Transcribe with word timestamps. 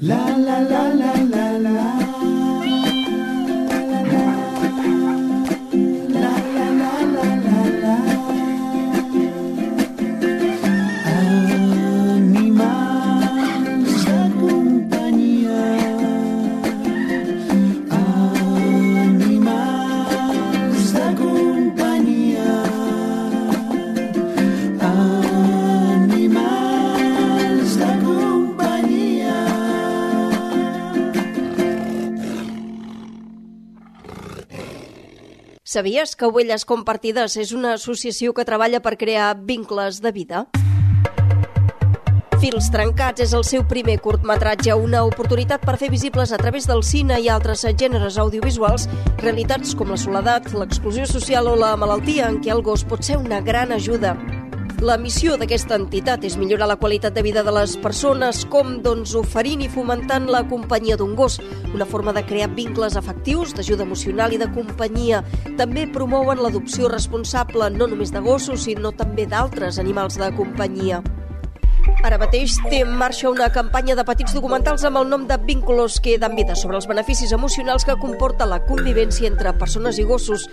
la 0.00 0.36
la 0.36 0.60
la 0.60 0.82
la 0.94 1.12
la 1.30 1.58
la. 1.58 1.73
Sabies 35.74 36.14
que 36.14 36.28
Huelles 36.30 36.62
Compartides 36.70 37.34
és 37.42 37.50
una 37.50 37.72
associació 37.74 38.30
que 38.30 38.44
treballa 38.46 38.78
per 38.78 38.92
crear 38.94 39.32
vincles 39.48 39.96
de 40.04 40.12
vida? 40.14 40.42
Fils 42.38 42.68
trencats 42.70 43.24
és 43.24 43.34
el 43.34 43.42
seu 43.48 43.64
primer 43.66 43.96
curtmetratge, 44.04 44.70
una 44.78 45.02
oportunitat 45.08 45.66
per 45.66 45.74
fer 45.80 45.90
visibles 45.90 46.30
a 46.30 46.38
través 46.38 46.70
del 46.70 46.84
cine 46.86 47.18
i 47.18 47.26
altres 47.26 47.66
gèneres 47.66 48.20
audiovisuals 48.22 48.86
realitats 49.24 49.74
com 49.74 49.90
la 49.90 49.98
soledat, 49.98 50.52
l'exclusió 50.54 51.10
social 51.10 51.50
o 51.50 51.58
la 51.58 51.74
malaltia 51.74 52.30
en 52.30 52.38
què 52.38 52.54
el 52.54 52.62
gos 52.62 52.86
pot 52.86 53.02
ser 53.02 53.18
una 53.18 53.42
gran 53.42 53.74
ajuda. 53.74 54.14
La 54.84 54.98
missió 55.00 55.38
d'aquesta 55.40 55.78
entitat 55.80 56.26
és 56.28 56.34
millorar 56.36 56.66
la 56.68 56.76
qualitat 56.76 57.14
de 57.16 57.22
vida 57.24 57.40
de 57.46 57.52
les 57.56 57.72
persones, 57.80 58.42
com 58.52 58.74
doncs 58.84 59.14
oferint 59.16 59.62
i 59.64 59.68
fomentant 59.72 60.26
la 60.28 60.42
companyia 60.50 60.98
d'un 61.00 61.14
gos, 61.16 61.38
una 61.72 61.86
forma 61.88 62.12
de 62.12 62.20
crear 62.28 62.50
vincles 62.52 62.98
afectius, 63.00 63.54
d'ajuda 63.56 63.86
emocional 63.86 64.34
i 64.36 64.40
de 64.42 64.50
companyia. 64.52 65.22
També 65.56 65.86
promouen 65.88 66.42
l'adopció 66.44 66.90
responsable 66.92 67.70
no 67.72 67.88
només 67.88 68.12
de 68.12 68.20
gossos, 68.20 68.66
sinó 68.68 68.92
també 68.92 69.24
d'altres 69.24 69.80
animals 69.80 70.20
de 70.20 70.28
companyia. 70.36 71.00
Ara 72.04 72.20
mateix 72.20 72.58
té 72.68 72.82
en 72.84 72.92
marxa 73.00 73.32
una 73.32 73.48
campanya 73.56 73.96
de 73.96 74.04
petits 74.04 74.36
documentals 74.36 74.84
amb 74.84 75.00
el 75.00 75.08
nom 75.08 75.24
de 75.24 75.40
Vínculos 75.48 75.96
que 75.96 76.18
dan 76.20 76.36
vida 76.36 76.60
sobre 76.60 76.76
els 76.76 76.90
beneficis 76.92 77.32
emocionals 77.32 77.88
que 77.88 77.96
comporta 77.96 78.44
la 78.44 78.60
convivència 78.68 79.32
entre 79.32 79.56
persones 79.56 79.96
i 79.96 80.04
gossos. 80.04 80.44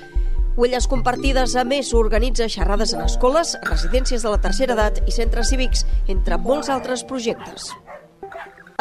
Huelles 0.57 0.87
compartides, 0.91 1.55
a 1.55 1.63
més, 1.63 1.93
organitza 1.95 2.49
xerrades 2.51 2.91
en 2.93 3.05
escoles, 3.05 3.55
residències 3.63 4.25
de 4.25 4.33
la 4.33 4.41
tercera 4.43 4.75
edat 4.75 4.99
i 5.07 5.13
centres 5.15 5.51
cívics, 5.53 5.85
entre 6.11 6.37
molts 6.37 6.69
altres 6.69 7.05
projectes. 7.07 7.71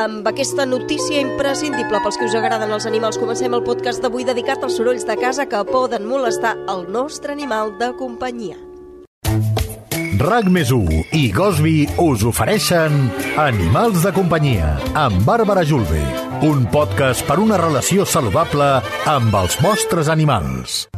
Amb 0.00 0.26
aquesta 0.26 0.64
notícia 0.66 1.20
imprescindible 1.20 2.00
pels 2.02 2.16
que 2.18 2.26
us 2.26 2.34
agraden 2.34 2.72
els 2.74 2.88
animals, 2.88 3.20
comencem 3.20 3.54
el 3.54 3.62
podcast 3.62 4.02
d'avui 4.02 4.26
dedicat 4.26 4.64
als 4.64 4.80
sorolls 4.80 5.06
de 5.06 5.16
casa 5.20 5.46
que 5.46 5.62
poden 5.68 6.08
molestar 6.08 6.56
el 6.72 6.86
nostre 6.90 7.36
animal 7.36 7.76
de 7.78 7.92
companyia. 8.00 8.58
RAC 10.20 10.50
més 10.52 10.68
i 11.16 11.30
Gosby 11.32 11.86
us 12.02 12.26
ofereixen 12.28 12.98
Animals 13.40 14.02
de 14.04 14.12
companyia 14.12 14.74
amb 14.92 15.22
Bàrbara 15.24 15.64
Julve, 15.64 16.02
un 16.44 16.66
podcast 16.68 17.24
per 17.24 17.38
una 17.40 17.56
relació 17.56 18.04
saludable 18.04 18.68
amb 19.08 19.40
els 19.40 19.56
vostres 19.64 20.12
animals. 20.12 20.89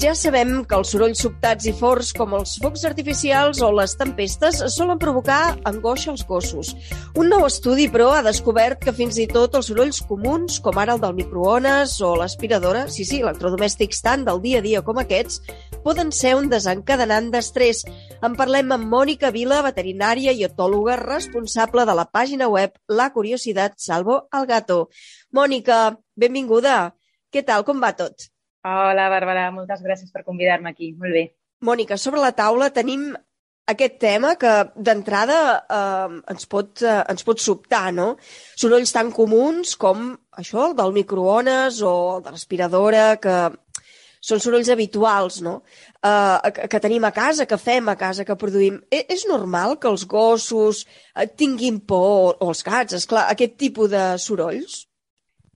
Ja 0.00 0.14
sabem 0.16 0.62
que 0.64 0.76
els 0.80 0.94
sorolls 0.94 1.20
sobtats 1.20 1.66
i 1.68 1.74
forts, 1.76 2.14
com 2.16 2.30
els 2.38 2.54
focs 2.62 2.86
artificials 2.88 3.58
o 3.60 3.66
les 3.76 3.92
tempestes, 4.00 4.62
solen 4.72 4.96
provocar 5.02 5.58
angoixa 5.68 6.08
als 6.14 6.22
gossos. 6.24 6.70
Un 7.20 7.28
nou 7.28 7.44
estudi, 7.44 7.84
però, 7.92 8.06
ha 8.16 8.22
descobert 8.24 8.80
que 8.80 8.94
fins 8.96 9.18
i 9.20 9.26
tot 9.28 9.58
els 9.60 9.68
sorolls 9.68 10.00
comuns, 10.08 10.56
com 10.64 10.80
ara 10.80 10.96
el 10.96 11.02
del 11.04 11.18
microones 11.18 11.98
o 12.00 12.14
l'aspiradora, 12.16 12.86
sí, 12.88 13.04
sí, 13.04 13.20
electrodomèstics 13.20 14.00
tant 14.08 14.24
del 14.24 14.40
dia 14.40 14.64
a 14.64 14.66
dia 14.70 14.82
com 14.88 15.02
aquests, 15.04 15.42
poden 15.84 16.16
ser 16.16 16.32
un 16.40 16.48
desencadenant 16.48 17.28
d'estrès. 17.36 17.84
En 18.24 18.40
parlem 18.40 18.72
amb 18.72 18.88
Mònica 18.96 19.28
Vila, 19.36 19.60
veterinària 19.68 20.32
i 20.32 20.48
etòloga 20.48 20.96
responsable 21.04 21.84
de 21.84 22.00
la 22.00 22.08
pàgina 22.08 22.48
web 22.48 22.72
La 22.88 23.12
Curiosidad 23.12 23.76
Salvo 23.76 24.22
al 24.32 24.48
Gato. 24.48 24.86
Mònica, 25.36 25.98
benvinguda. 26.16 26.86
Què 27.28 27.44
tal, 27.44 27.68
com 27.68 27.84
va 27.84 27.92
tot? 27.92 28.30
Hola, 28.60 29.08
Bàrbara, 29.08 29.48
moltes 29.54 29.80
gràcies 29.80 30.12
per 30.12 30.24
convidar-me 30.26 30.70
aquí. 30.74 30.92
Molt 31.00 31.16
bé. 31.16 31.24
Mònica, 31.64 31.96
sobre 32.00 32.20
la 32.20 32.32
taula 32.36 32.68
tenim 32.72 33.10
aquest 33.70 33.96
tema 34.02 34.34
que 34.40 34.52
d'entrada 34.76 35.38
eh, 35.60 36.18
ens, 36.32 36.46
pot, 36.50 36.82
eh, 36.82 37.00
ens 37.12 37.24
pot 37.24 37.40
sobtar, 37.40 37.88
no? 37.96 38.14
Sorolls 38.60 38.92
tan 38.92 39.12
comuns 39.16 39.76
com 39.80 40.10
això, 40.42 40.66
el 40.68 40.76
del 40.76 40.92
microones 40.96 41.80
o 41.80 41.94
el 42.16 42.24
de 42.26 42.34
l'aspiradora, 42.34 43.06
que 43.22 43.36
són 44.20 44.42
sorolls 44.44 44.68
habituals, 44.68 45.40
no? 45.46 45.60
Eh, 46.04 46.52
que, 46.52 46.68
que 46.74 46.82
tenim 46.84 47.08
a 47.08 47.14
casa, 47.16 47.48
que 47.48 47.60
fem 47.60 47.88
a 47.88 47.96
casa, 48.00 48.26
que 48.28 48.36
produïm. 48.36 48.80
E 48.92 49.06
és 49.08 49.24
normal 49.30 49.78
que 49.80 49.88
els 49.88 50.04
gossos 50.04 50.84
eh, 50.84 51.24
tinguin 51.28 51.80
por, 51.80 52.36
o 52.36 52.52
els 52.52 52.64
gats, 52.66 52.98
és 53.00 53.08
clar, 53.08 53.28
aquest 53.32 53.56
tipus 53.64 53.92
de 53.94 54.04
sorolls? 54.20 54.82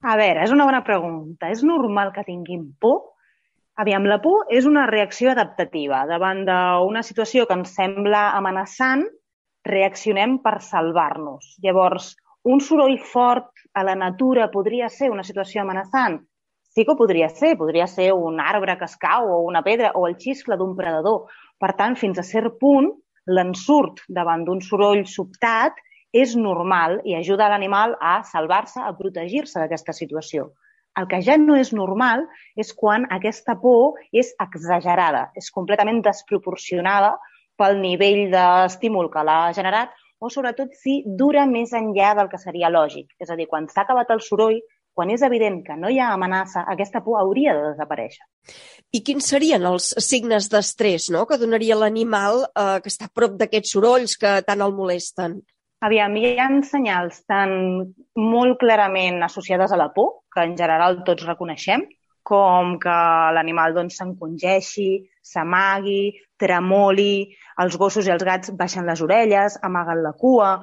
A 0.04 0.18
veure, 0.20 0.42
és 0.44 0.52
una 0.52 0.66
bona 0.68 0.82
pregunta. 0.84 1.48
És 1.48 1.62
normal 1.64 2.10
que 2.12 2.26
tinguin 2.26 2.66
por? 2.80 3.14
Aviam, 3.80 4.04
la 4.06 4.18
por 4.22 4.50
és 4.52 4.66
una 4.68 4.84
reacció 4.90 5.30
adaptativa. 5.32 6.02
Davant 6.06 6.42
d'una 6.44 7.02
situació 7.02 7.46
que 7.48 7.56
ens 7.56 7.72
sembla 7.78 8.26
amenaçant, 8.36 9.06
reaccionem 9.64 10.36
per 10.44 10.58
salvar-nos. 10.62 11.54
Llavors, 11.64 12.10
un 12.44 12.60
soroll 12.60 12.98
fort 13.00 13.64
a 13.72 13.86
la 13.88 13.94
natura 13.96 14.50
podria 14.52 14.90
ser 14.92 15.08
una 15.10 15.24
situació 15.24 15.62
amenaçant? 15.62 16.20
Sí 16.74 16.84
que 16.84 16.98
podria 16.98 17.30
ser. 17.32 17.54
Podria 17.56 17.88
ser 17.88 18.10
un 18.12 18.42
arbre 18.44 18.76
que 18.76 18.84
es 18.84 18.98
cau 19.00 19.30
o 19.32 19.40
una 19.48 19.64
pedra 19.64 19.94
o 19.96 20.04
el 20.06 20.18
xiscle 20.20 20.60
d'un 20.60 20.76
predador. 20.76 21.32
Per 21.58 21.72
tant, 21.80 21.96
fins 21.96 22.20
a 22.20 22.26
cert 22.28 22.60
punt, 22.60 22.92
l'ensurt 23.24 24.04
davant 24.12 24.44
d'un 24.44 24.60
soroll 24.60 25.06
sobtat 25.08 25.80
és 26.14 26.36
normal 26.38 27.00
i 27.04 27.16
ajuda 27.18 27.48
l'animal 27.50 27.96
a 28.00 28.20
salvar-se, 28.28 28.80
a 28.80 28.94
protegir-se 28.94 29.58
d'aquesta 29.58 29.92
situació. 29.96 30.52
El 30.94 31.08
que 31.10 31.18
ja 31.26 31.34
no 31.40 31.56
és 31.58 31.72
normal 31.74 32.22
és 32.54 32.70
quan 32.78 33.08
aquesta 33.10 33.56
por 33.58 33.98
és 34.14 34.30
exagerada, 34.42 35.26
és 35.34 35.50
completament 35.50 35.98
desproporcionada 36.06 37.16
pel 37.58 37.80
nivell 37.82 38.28
d'estímul 38.30 39.10
que 39.10 39.24
l'ha 39.26 39.40
generat 39.56 39.90
o, 40.22 40.30
sobretot, 40.30 40.70
si 40.78 41.02
dura 41.04 41.44
més 41.50 41.74
enllà 41.74 42.14
del 42.16 42.30
que 42.30 42.40
seria 42.40 42.70
lògic. 42.70 43.10
És 43.20 43.30
a 43.30 43.36
dir, 43.36 43.48
quan 43.50 43.66
s'ha 43.68 43.82
acabat 43.82 44.14
el 44.14 44.22
soroll, 44.24 44.60
quan 44.94 45.10
és 45.10 45.24
evident 45.26 45.58
que 45.66 45.74
no 45.76 45.90
hi 45.90 45.98
ha 45.98 46.12
amenaça, 46.14 46.62
aquesta 46.70 47.02
por 47.04 47.18
hauria 47.18 47.52
de 47.56 47.64
desaparèixer. 47.72 48.22
I 48.94 49.02
quins 49.02 49.26
serien 49.34 49.66
els 49.66 49.90
signes 50.06 50.46
d'estrès 50.52 51.10
no? 51.10 51.24
que 51.26 51.38
donaria 51.40 51.76
l'animal 51.76 52.44
eh, 52.46 52.78
que 52.84 52.92
està 52.92 53.10
a 53.10 53.12
prop 53.12 53.34
d'aquests 53.40 53.74
sorolls 53.74 54.14
que 54.20 54.36
tant 54.46 54.62
el 54.62 54.76
molesten? 54.78 55.40
Aviam, 55.84 56.14
hi 56.16 56.36
ha 56.40 56.46
senyals 56.64 57.18
tan 57.28 57.50
molt 58.16 58.56
clarament 58.60 59.18
associades 59.26 59.72
a 59.72 59.76
la 59.76 59.90
por, 59.92 60.22
que 60.32 60.44
en 60.48 60.54
general 60.56 61.02
tots 61.04 61.26
reconeixem, 61.28 61.82
com 62.24 62.78
que 62.80 62.94
l'animal 63.36 63.74
doncs, 63.76 63.98
s'encongeixi, 64.00 64.86
s'amagui, 65.32 66.14
tremoli, 66.40 67.26
els 67.60 67.76
gossos 67.82 68.08
i 68.08 68.14
els 68.14 68.24
gats 68.24 68.54
baixen 68.62 68.88
les 68.88 69.02
orelles, 69.04 69.58
amaguen 69.68 70.00
la 70.06 70.14
cua, 70.22 70.54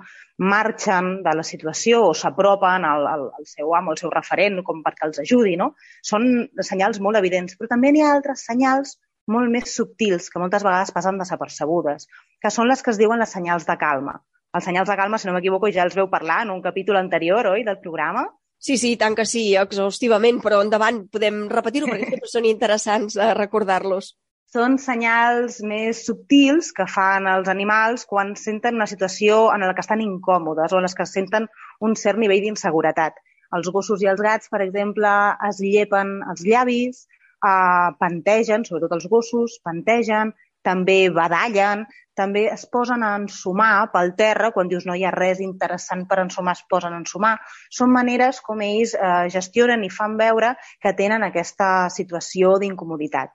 marxen 0.54 1.12
de 1.28 1.36
la 1.38 1.46
situació 1.46 2.02
o 2.08 2.18
s'apropen 2.18 2.90
al, 2.90 3.06
al, 3.14 3.28
al 3.38 3.48
seu 3.52 3.76
amo, 3.78 3.94
al 3.94 4.02
seu 4.02 4.10
referent, 4.16 4.58
com 4.66 4.82
perquè 4.82 5.06
els 5.12 5.22
ajudi. 5.28 5.54
No? 5.62 5.76
Són 6.02 6.28
senyals 6.72 6.98
molt 6.98 7.22
evidents, 7.22 7.60
però 7.60 7.70
també 7.76 7.94
n'hi 7.94 8.02
ha 8.02 8.10
altres 8.16 8.48
senyals 8.50 8.98
molt 9.30 9.54
més 9.54 9.70
subtils, 9.78 10.34
que 10.34 10.42
moltes 10.42 10.66
vegades 10.66 10.98
passen 10.98 11.22
desapercebudes, 11.22 12.10
que 12.42 12.50
són 12.50 12.74
les 12.74 12.82
que 12.82 12.90
es 12.96 12.98
diuen 12.98 13.22
les 13.22 13.38
senyals 13.38 13.70
de 13.70 13.78
calma. 13.86 14.18
Els 14.58 14.66
senyals 14.68 14.90
de 14.92 14.98
calma, 15.00 15.18
si 15.18 15.30
no 15.30 15.34
m'equivoco, 15.36 15.70
ja 15.72 15.86
els 15.88 15.96
veu 15.96 16.10
parlar 16.12 16.42
en 16.46 16.52
un 16.56 16.62
capítol 16.64 17.00
anterior, 17.00 17.48
oi, 17.54 17.64
del 17.68 17.80
programa? 17.84 18.26
Sí, 18.62 18.76
sí, 18.78 18.92
tant 19.02 19.16
que 19.18 19.26
sí, 19.26 19.46
exhaustivament, 19.58 20.42
però 20.44 20.60
endavant, 20.62 21.06
podem 21.14 21.46
repetir-ho 21.50 21.88
perquè 21.90 22.10
sempre 22.14 22.30
són 22.30 22.50
interessants 22.50 23.18
a 23.18 23.32
recordar-los. 23.38 24.12
Són 24.52 24.76
senyals 24.84 25.62
més 25.64 26.02
subtils 26.06 26.74
que 26.76 26.86
fan 26.94 27.30
els 27.32 27.48
animals 27.48 28.04
quan 28.10 28.36
senten 28.36 28.76
una 28.76 28.88
situació 28.92 29.46
en 29.54 29.64
la 29.64 29.72
que 29.78 29.86
estan 29.86 30.04
incòmodes 30.04 30.76
o 30.76 30.82
en 30.82 30.86
les 30.86 30.96
que 30.98 31.08
senten 31.08 31.48
un 31.88 31.96
cert 31.96 32.20
nivell 32.20 32.44
d'inseguretat. 32.44 33.16
Els 33.56 33.72
gossos 33.72 34.04
i 34.04 34.12
els 34.12 34.20
gats, 34.22 34.52
per 34.52 34.60
exemple, 34.66 35.10
es 35.48 35.64
llepen 35.64 36.18
els 36.34 36.44
llavis, 36.44 37.06
eh, 37.48 37.90
pantegen, 38.04 38.68
sobretot 38.68 39.00
els 39.00 39.08
gossos, 39.16 39.58
pantegen, 39.64 40.36
també 40.66 41.10
badallen, 41.14 41.86
també 42.18 42.46
es 42.52 42.66
posen 42.70 43.04
a 43.04 43.14
ensumar 43.18 43.90
pel 43.94 44.12
terra, 44.18 44.52
quan 44.52 44.70
dius 44.70 44.86
no 44.86 44.96
hi 44.96 45.06
ha 45.08 45.14
res 45.16 45.40
interessant 45.42 46.04
per 46.10 46.20
ensumar, 46.24 46.58
es 46.58 46.66
posen 46.70 46.94
a 46.94 47.00
ensumar. 47.02 47.38
Són 47.72 47.94
maneres 47.94 48.42
com 48.46 48.62
ells 48.66 48.96
eh, 48.96 49.30
gestionen 49.34 49.86
i 49.88 49.92
fan 49.94 50.18
veure 50.20 50.54
que 50.82 50.94
tenen 50.98 51.24
aquesta 51.24 51.90
situació 51.94 52.58
d'incomoditat. 52.62 53.32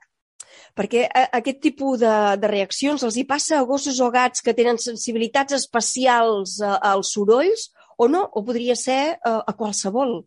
Perquè 0.76 1.06
a, 1.08 1.24
aquest 1.40 1.60
tipus 1.64 2.00
de, 2.02 2.14
de 2.40 2.52
reaccions 2.52 3.02
els 3.06 3.16
hi 3.16 3.24
passa 3.28 3.58
a 3.58 3.66
gossos 3.68 3.98
o 4.04 4.10
gats 4.12 4.44
que 4.44 4.54
tenen 4.56 4.78
sensibilitats 4.82 5.56
especials 5.56 6.60
a, 6.60 6.76
als 6.92 7.14
sorolls 7.16 7.70
o 7.96 8.08
no? 8.12 8.26
O 8.36 8.44
podria 8.44 8.76
ser 8.76 9.16
uh, 9.16 9.40
a 9.40 9.56
qualsevol? 9.56 10.18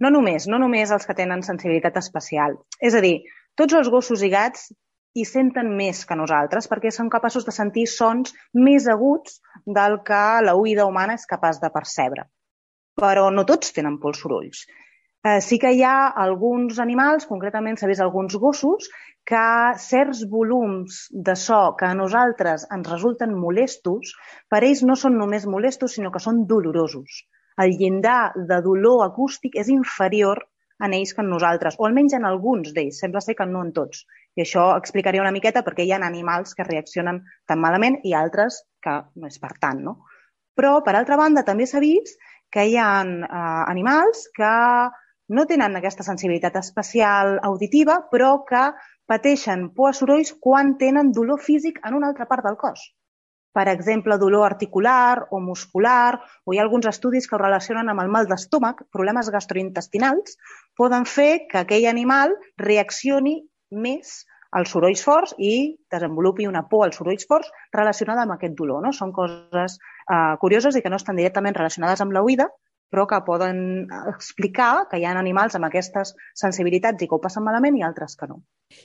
No 0.00 0.10
només, 0.10 0.48
no 0.50 0.58
només 0.58 0.90
els 0.90 1.06
que 1.06 1.14
tenen 1.14 1.44
sensibilitat 1.46 1.98
especial. 2.00 2.56
És 2.80 2.96
a 2.96 3.02
dir, 3.04 3.20
tots 3.58 3.76
els 3.76 3.90
gossos 3.92 4.24
i 4.26 4.30
gats 4.32 4.70
hi 5.14 5.24
senten 5.26 5.70
més 5.78 6.04
que 6.06 6.16
nosaltres 6.18 6.68
perquè 6.70 6.92
són 6.94 7.10
capaços 7.12 7.46
de 7.46 7.54
sentir 7.54 7.86
sons 7.90 8.34
més 8.54 8.86
aguts 8.88 9.40
del 9.78 9.98
que 10.06 10.20
la 10.46 10.54
oïda 10.58 10.86
humana 10.86 11.16
és 11.18 11.26
capaç 11.30 11.58
de 11.62 11.70
percebre. 11.74 12.28
Però 13.00 13.30
no 13.34 13.46
tots 13.48 13.74
tenen 13.74 13.98
por 13.98 14.12
als 14.12 14.22
sorolls. 14.22 14.62
Eh, 15.20 15.40
sí 15.44 15.58
que 15.60 15.72
hi 15.76 15.82
ha 15.84 16.12
alguns 16.22 16.78
animals, 16.80 17.26
concretament 17.28 17.76
s'ha 17.76 17.88
vist 17.90 18.00
alguns 18.00 18.36
gossos, 18.40 18.86
que 19.30 19.42
certs 19.82 20.22
volums 20.30 21.02
de 21.12 21.34
so 21.36 21.74
que 21.80 21.90
a 21.90 21.96
nosaltres 21.98 22.64
ens 22.76 22.88
resulten 22.88 23.34
molestos, 23.36 24.14
per 24.48 24.62
ells 24.64 24.80
no 24.86 24.96
són 24.96 25.18
només 25.20 25.44
molestos, 25.46 25.98
sinó 25.98 26.14
que 26.14 26.22
són 26.24 26.46
dolorosos. 26.48 27.24
El 27.60 27.76
llindar 27.76 28.32
de 28.36 28.62
dolor 28.64 29.04
acústic 29.04 29.58
és 29.60 29.68
inferior 29.68 30.40
en 30.80 30.94
ells 30.96 31.12
que 31.12 31.20
en 31.20 31.28
nosaltres, 31.34 31.76
o 31.78 31.84
almenys 31.86 32.16
en 32.16 32.24
alguns 32.24 32.72
d'ells, 32.72 33.02
sembla 33.02 33.20
ser 33.20 33.36
que 33.36 33.46
no 33.50 33.60
en 33.66 33.74
tots. 33.76 34.06
I 34.38 34.44
això 34.44 34.70
explicaria 34.78 35.22
una 35.22 35.34
miqueta 35.34 35.64
perquè 35.66 35.84
hi 35.84 35.92
ha 35.92 36.00
animals 36.06 36.54
que 36.54 36.66
reaccionen 36.66 37.22
tan 37.46 37.60
malament 37.60 37.98
i 38.04 38.14
altres 38.14 38.62
que 38.82 39.00
no 39.16 39.30
és 39.30 39.38
per 39.42 39.52
tant, 39.60 39.82
no? 39.84 39.96
Però, 40.56 40.80
per 40.84 40.94
altra 40.96 41.16
banda, 41.16 41.44
també 41.46 41.66
s'ha 41.66 41.80
vist 41.82 42.18
que 42.52 42.66
hi 42.66 42.76
ha 42.76 42.90
eh, 43.06 43.64
animals 43.70 44.26
que 44.36 44.54
no 45.30 45.46
tenen 45.46 45.76
aquesta 45.78 46.06
sensibilitat 46.06 46.56
especial 46.58 47.38
auditiva, 47.46 48.00
però 48.10 48.40
que 48.46 48.70
pateixen 49.10 49.68
por 49.74 49.90
a 49.90 49.96
sorolls 49.96 50.32
quan 50.42 50.76
tenen 50.78 51.12
dolor 51.14 51.40
físic 51.42 51.78
en 51.86 51.94
una 51.98 52.10
altra 52.10 52.26
part 52.30 52.46
del 52.46 52.58
cos. 52.58 52.82
Per 53.54 53.66
exemple, 53.66 54.18
dolor 54.18 54.46
articular 54.46 55.26
o 55.30 55.40
muscular, 55.42 56.20
o 56.46 56.54
hi 56.54 56.58
ha 56.58 56.62
alguns 56.62 56.86
estudis 56.86 57.26
que 57.26 57.34
ho 57.34 57.40
relacionen 57.40 57.88
amb 57.90 58.02
el 58.02 58.10
mal 58.14 58.28
d'estómac, 58.30 58.84
problemes 58.94 59.30
gastrointestinals, 59.34 60.36
poden 60.78 61.06
fer 61.06 61.46
que 61.50 61.62
aquell 61.62 61.88
animal 61.90 62.36
reaccioni 62.58 63.40
més 63.70 64.20
als 64.50 64.72
sorolls 64.74 65.02
forts 65.06 65.34
i 65.38 65.76
desenvolupi 65.92 66.48
una 66.50 66.64
por 66.68 66.86
als 66.86 66.98
sorolls 66.98 67.26
forts 67.28 67.50
relacionada 67.72 68.24
amb 68.26 68.34
aquest 68.34 68.56
dolor. 68.58 68.82
No? 68.82 68.92
Són 68.92 69.12
coses 69.14 69.78
eh, 69.78 70.34
curioses 70.42 70.76
i 70.76 70.82
que 70.82 70.90
no 70.90 70.98
estan 70.98 71.20
directament 71.20 71.54
relacionades 71.56 72.02
amb 72.02 72.16
l'oïda, 72.16 72.48
però 72.90 73.06
que 73.06 73.20
poden 73.22 73.86
explicar 74.10 74.88
que 74.90 74.98
hi 74.98 75.04
ha 75.06 75.12
animals 75.14 75.54
amb 75.54 75.68
aquestes 75.68 76.10
sensibilitats 76.34 77.02
i 77.02 77.06
que 77.06 77.14
ho 77.14 77.22
passen 77.22 77.44
malament 77.46 77.78
i 77.78 77.84
altres 77.86 78.16
que 78.18 78.26
no. 78.26 78.40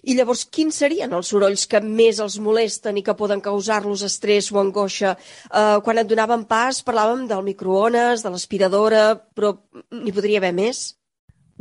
I 0.06 0.16
llavors, 0.18 0.44
quins 0.54 0.78
serien 0.82 1.14
els 1.14 1.30
sorolls 1.34 1.66
que 1.70 1.82
més 1.82 2.20
els 2.22 2.38
molesten 2.42 2.98
i 2.98 3.04
que 3.06 3.18
poden 3.18 3.42
causar-los 3.42 4.06
estrès 4.06 4.52
o 4.54 4.60
angoixa? 4.62 5.16
Uh, 5.50 5.82
quan 5.86 6.02
et 6.02 6.10
donaven 6.10 6.46
pas 6.50 6.84
parlàvem 6.86 7.26
del 7.30 7.42
microones, 7.46 8.22
de 8.26 8.34
l'aspiradora, 8.34 9.08
però 9.34 9.56
n'hi 9.90 10.14
podria 10.14 10.42
haver 10.42 10.54
més? 10.58 10.86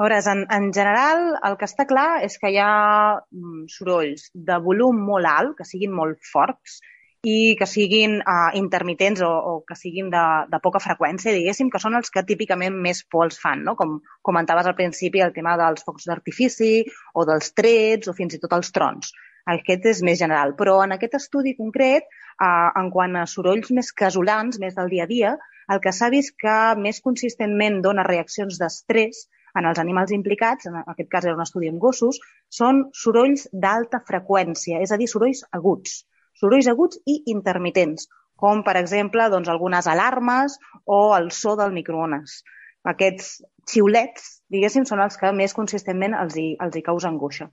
Veuràs, 0.01 0.27
en, 0.27 0.43
en 0.51 0.73
general, 0.75 1.21
el 1.47 1.55
que 1.59 1.69
està 1.69 1.85
clar 1.87 2.25
és 2.27 2.35
que 2.43 2.51
hi 2.51 2.59
ha 2.59 2.73
mm, 3.21 3.67
sorolls 3.71 4.27
de 4.35 4.57
volum 4.65 4.99
molt 5.11 5.31
alt, 5.31 5.55
que 5.61 5.67
siguin 5.69 5.93
molt 5.95 6.19
forts, 6.33 6.81
i 7.25 7.55
que 7.57 7.67
siguin 7.71 8.19
uh, 8.21 8.51
intermitents 8.59 9.23
o, 9.25 9.31
o 9.31 9.53
que 9.69 9.77
siguin 9.79 10.11
de, 10.13 10.25
de 10.51 10.61
poca 10.65 10.83
freqüència, 10.83 11.33
diguéssim, 11.33 11.71
que 11.73 11.81
són 11.81 11.97
els 11.97 12.11
que 12.13 12.25
típicament 12.27 12.75
més 12.87 13.01
por 13.11 13.25
els 13.29 13.39
fan, 13.41 13.63
no? 13.65 13.77
com 13.79 13.97
comentaves 14.29 14.67
al 14.69 14.77
principi 14.77 15.23
el 15.25 15.33
tema 15.37 15.55
dels 15.61 15.87
focs 15.87 16.11
d'artifici 16.11 16.73
o 17.15 17.25
dels 17.31 17.55
trets 17.57 18.11
o 18.11 18.17
fins 18.19 18.37
i 18.37 18.43
tot 18.43 18.53
els 18.59 18.75
trons. 18.77 19.15
Aquest 19.55 19.89
és 19.89 20.03
més 20.05 20.19
general, 20.21 20.53
però 20.59 20.81
en 20.85 20.97
aquest 20.97 21.17
estudi 21.21 21.55
concret, 21.57 22.11
uh, 22.35 22.75
en 22.81 22.91
quant 22.93 23.17
a 23.21 23.25
sorolls 23.31 23.71
més 23.79 23.93
casolans, 23.93 24.61
més 24.61 24.77
del 24.77 24.93
dia 24.93 25.07
a 25.07 25.13
dia, 25.15 25.33
el 25.73 25.81
que 25.81 25.95
s'ha 25.97 26.11
vist 26.13 26.35
que 26.37 26.59
més 26.77 27.01
consistentment 27.01 27.81
dona 27.85 28.05
reaccions 28.05 28.61
d'estrès 28.61 29.25
en 29.59 29.69
els 29.71 29.79
animals 29.79 30.13
implicats, 30.17 30.67
en 30.67 30.81
aquest 30.83 31.11
cas 31.11 31.29
era 31.29 31.37
un 31.37 31.45
estudi 31.45 31.71
amb 31.71 31.83
gossos, 31.83 32.19
són 32.49 32.89
sorolls 32.93 33.47
d'alta 33.53 34.03
freqüència, 34.09 34.81
és 34.83 34.93
a 34.93 34.99
dir, 34.99 35.09
sorolls 35.11 35.45
aguts 35.53 36.03
sorolls 36.41 36.69
aguts 36.69 37.01
i 37.07 37.21
intermitents, 37.33 38.09
com 38.37 38.63
per 38.67 38.77
exemple 38.81 39.29
doncs, 39.31 39.49
algunes 39.49 39.87
alarmes 39.87 40.59
o 40.85 41.17
el 41.17 41.31
so 41.33 41.55
del 41.61 41.73
microones. 41.73 42.43
Aquests 42.85 43.37
xiulets, 43.71 44.41
diguéssim, 44.53 44.85
són 44.89 45.01
els 45.05 45.17
que 45.21 45.31
més 45.33 45.55
consistentment 45.57 46.17
els 46.19 46.37
hi, 46.37 46.49
els 46.61 46.77
hi 46.77 46.83
causa 46.85 47.09
angoixa. 47.09 47.49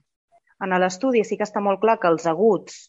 En 0.62 0.74
l'estudi 0.78 1.22
sí 1.24 1.38
que 1.38 1.46
està 1.48 1.62
molt 1.64 1.80
clar 1.82 1.98
que 2.02 2.10
els 2.10 2.26
aguts 2.30 2.88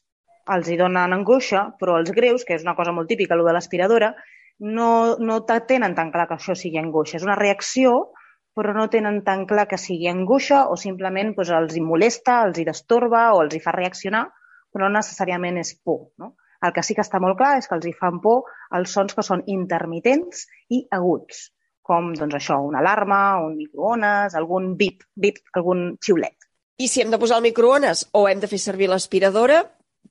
els 0.54 0.68
hi 0.68 0.75
donen 0.77 1.15
angoixa, 1.15 1.69
però 1.80 1.95
els 2.01 2.12
greus, 2.12 2.44
que 2.44 2.57
és 2.57 2.65
una 2.65 2.75
cosa 2.75 2.92
molt 2.92 3.07
típica, 3.07 3.38
el 3.38 3.45
de 3.48 3.54
l'aspiradora, 3.56 4.12
no, 4.60 5.15
no 5.19 5.38
tenen 5.48 5.95
tan 5.95 6.12
clar 6.12 6.27
que 6.27 6.36
això 6.36 6.56
sigui 6.57 6.81
angoixa. 6.81 7.15
És 7.18 7.24
una 7.24 7.38
reacció, 7.39 8.12
però 8.54 8.74
no 8.76 8.90
tenen 8.94 9.24
tan 9.26 9.48
clar 9.50 9.68
que 9.68 9.82
sigui 9.82 10.08
angoixa 10.12 10.68
o 10.70 10.78
simplement 10.78 11.34
doncs, 11.34 11.52
els 11.58 11.76
hi 11.76 11.82
molesta, 11.82 12.44
els 12.48 12.60
hi 12.60 12.66
destorba 12.70 13.32
o 13.34 13.42
els 13.46 13.56
hi 13.56 13.62
fa 13.64 13.74
reaccionar 13.76 14.28
però 14.74 14.90
no 14.90 14.98
necessàriament 14.98 15.62
és 15.62 15.76
por. 15.86 16.08
No? 16.20 16.34
El 16.64 16.74
que 16.76 16.84
sí 16.86 16.96
que 16.98 17.04
està 17.06 17.22
molt 17.22 17.38
clar 17.40 17.58
és 17.60 17.70
que 17.70 17.78
els 17.78 17.86
hi 17.88 17.94
fan 18.00 18.20
por 18.24 18.50
els 18.78 18.96
sons 18.98 19.14
que 19.16 19.26
són 19.26 19.44
intermitents 19.52 20.48
i 20.74 20.82
aguts, 20.98 21.46
com 21.86 22.12
doncs, 22.18 22.40
això, 22.40 22.58
una 22.66 22.82
alarma, 22.82 23.22
un 23.44 23.58
microones, 23.60 24.36
algun 24.40 24.74
bip, 24.80 25.06
bip, 25.14 25.44
algun 25.60 25.94
xiulet. 26.04 26.50
I 26.82 26.90
si 26.90 27.04
hem 27.04 27.14
de 27.14 27.20
posar 27.22 27.38
el 27.38 27.46
microones 27.46 28.08
o 28.18 28.26
hem 28.28 28.42
de 28.42 28.50
fer 28.50 28.60
servir 28.60 28.90
l'aspiradora, 28.90 29.62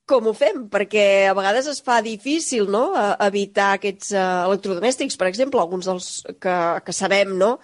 com 0.09 0.27
ho 0.27 0.33
fem? 0.35 0.65
Perquè 0.71 1.05
a 1.29 1.33
vegades 1.35 1.67
es 1.71 1.81
fa 1.83 1.99
difícil 2.05 2.69
no? 2.71 2.85
evitar 3.23 3.73
aquests 3.77 4.13
uh, 4.15 4.45
electrodomèstics, 4.49 5.17
per 5.19 5.29
exemple, 5.29 5.61
alguns 5.61 5.89
dels 5.89 6.07
que, 6.43 6.55
que 6.85 6.95
sabem 6.95 7.35
no? 7.39 7.57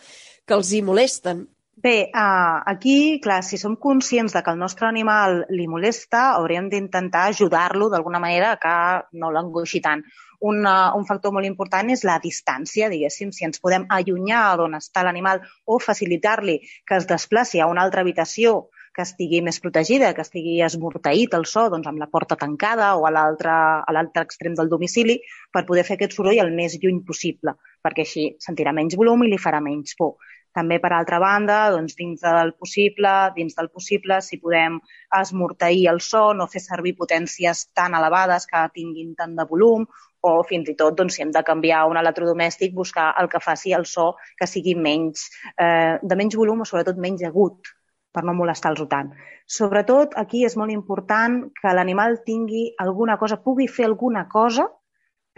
Que 0.49 0.57
els 0.57 0.73
hi 0.73 0.81
molesten. 0.85 1.45
Bé, 1.79 2.09
uh, 2.11 2.59
aquí, 2.67 3.21
clar, 3.23 3.39
si 3.47 3.57
som 3.57 3.77
conscients 3.79 4.33
de 4.35 4.41
que 4.43 4.51
el 4.51 4.57
nostre 4.59 4.87
animal 4.87 5.45
li 5.55 5.67
molesta, 5.71 6.33
hauríem 6.39 6.67
d'intentar 6.73 7.29
ajudar-lo 7.29 7.87
d'alguna 7.93 8.19
manera 8.19 8.57
que 8.59 8.73
no 9.21 9.29
l'angoixi 9.31 9.79
tant. 9.85 10.03
Un, 10.49 10.59
uh, 10.65 10.89
un 10.97 11.05
factor 11.07 11.31
molt 11.35 11.47
important 11.47 11.87
és 11.93 12.03
la 12.07 12.17
distància, 12.19 12.89
diguéssim, 12.91 13.31
si 13.31 13.47
ens 13.47 13.63
podem 13.63 13.85
allunyar 13.95 14.57
d'on 14.59 14.75
està 14.75 15.05
l'animal 15.07 15.39
o 15.63 15.79
facilitar-li 15.79 16.57
que 16.83 16.99
es 16.99 17.07
desplaci 17.07 17.63
a 17.63 17.69
una 17.71 17.85
altra 17.87 18.03
habitació 18.03 18.65
que 18.95 19.05
estigui 19.05 19.39
més 19.45 19.61
protegida, 19.63 20.11
que 20.15 20.25
estigui 20.25 20.57
esmorteït 20.65 21.35
el 21.37 21.45
so 21.47 21.69
doncs, 21.71 21.87
amb 21.87 22.01
la 22.01 22.09
porta 22.11 22.35
tancada 22.39 22.89
o 22.99 23.05
a 23.07 23.13
l'altre 23.13 24.25
extrem 24.25 24.57
del 24.57 24.71
domicili 24.73 25.15
per 25.53 25.63
poder 25.69 25.85
fer 25.87 25.95
aquest 25.95 26.17
soroll 26.17 26.41
el 26.43 26.51
més 26.57 26.75
lluny 26.81 26.99
possible, 27.07 27.55
perquè 27.85 28.03
així 28.03 28.25
sentirà 28.43 28.75
menys 28.75 28.99
volum 28.99 29.23
i 29.23 29.31
li 29.31 29.39
farà 29.39 29.63
menys 29.63 29.95
por. 29.99 30.17
També, 30.55 30.79
per 30.81 30.91
altra 30.95 31.19
banda, 31.21 31.59
doncs, 31.73 31.95
dins 31.97 32.21
del 32.25 32.53
possible, 32.57 33.11
dins 33.35 33.55
del 33.55 33.69
possible, 33.69 34.19
si 34.25 34.39
podem 34.41 34.79
esmorteir 35.19 35.87
el 35.91 36.01
so, 36.01 36.31
no 36.33 36.49
fer 36.49 36.61
servir 36.63 36.95
potències 36.97 37.67
tan 37.77 37.97
elevades 37.97 38.47
que 38.49 38.63
tinguin 38.73 39.13
tant 39.19 39.35
de 39.37 39.45
volum, 39.49 39.85
o 40.21 40.31
fins 40.43 40.67
i 40.71 40.75
tot, 40.75 40.97
doncs, 40.97 41.15
si 41.15 41.23
hem 41.23 41.31
de 41.31 41.43
canviar 41.47 41.85
un 41.87 41.99
electrodomèstic, 42.01 42.73
buscar 42.75 43.13
el 43.21 43.29
que 43.31 43.39
faci 43.43 43.75
el 43.77 43.85
so 43.85 44.15
que 44.39 44.47
sigui 44.49 44.75
menys, 44.75 45.29
eh, 45.55 45.99
de 46.01 46.17
menys 46.19 46.35
volum 46.35 46.65
o 46.65 46.67
sobretot 46.67 46.97
menys 46.97 47.23
agut 47.29 47.71
per 48.11 48.25
no 48.25 48.33
molestar-los 48.33 48.89
tant. 48.89 49.13
Sobretot, 49.49 50.17
aquí 50.17 50.43
és 50.45 50.57
molt 50.57 50.73
important 50.73 51.43
que 51.61 51.73
l'animal 51.73 52.19
tingui 52.25 52.67
alguna 52.81 53.17
cosa, 53.21 53.39
pugui 53.41 53.69
fer 53.69 53.85
alguna 53.85 54.27
cosa 54.27 54.67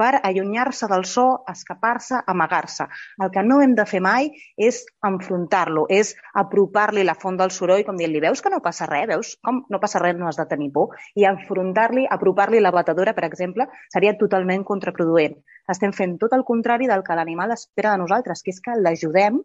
per 0.01 0.15
allunyar-se 0.25 0.87
del 0.89 1.05
so, 1.05 1.25
escapar-se, 1.51 2.23
amagar-se. 2.33 2.87
El 3.21 3.29
que 3.33 3.43
no 3.45 3.59
hem 3.61 3.75
de 3.77 3.85
fer 3.85 4.01
mai 4.01 4.31
és 4.57 4.81
enfrontar-lo, 5.05 5.85
és 5.93 6.15
apropar-li 6.41 7.05
la 7.05 7.15
font 7.21 7.37
del 7.37 7.53
soroll, 7.53 7.85
com 7.85 7.99
dient-li, 7.99 8.23
veus 8.23 8.41
que 8.41 8.49
no 8.53 8.63
passa 8.65 8.89
res, 8.89 9.05
veus 9.11 9.35
com 9.45 9.61
no 9.69 9.81
passa 9.83 10.01
res, 10.01 10.17
no 10.17 10.29
has 10.29 10.41
de 10.41 10.47
tenir 10.49 10.71
por, 10.73 10.97
i 11.13 11.27
enfrontar-li, 11.29 12.07
apropar-li 12.17 12.63
la 12.63 12.73
batedora, 12.73 13.13
per 13.17 13.27
exemple, 13.29 13.69
seria 13.93 14.17
totalment 14.17 14.65
contraproduent. 14.65 15.37
Estem 15.69 15.93
fent 15.93 16.17
tot 16.21 16.33
el 16.37 16.47
contrari 16.49 16.89
del 16.89 17.05
que 17.05 17.17
l'animal 17.17 17.53
espera 17.53 17.93
de 17.93 18.01
nosaltres, 18.01 18.41
que 18.41 18.55
és 18.55 18.61
que 18.65 18.77
l'ajudem 18.81 19.41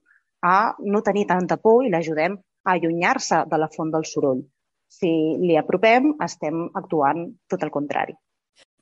a 0.46 0.58
no 0.80 1.02
tenir 1.04 1.26
tanta 1.28 1.60
por 1.60 1.84
i 1.84 1.92
l'ajudem 1.92 2.40
a 2.64 2.76
allunyar-se 2.76 3.44
de 3.50 3.60
la 3.60 3.68
font 3.76 3.92
del 3.92 4.08
soroll. 4.08 4.46
Si 4.88 5.10
li 5.42 5.56
apropem, 5.60 6.14
estem 6.25 6.70
actuant 6.80 7.26
tot 7.50 7.64
el 7.66 7.75
contrari. 7.75 8.16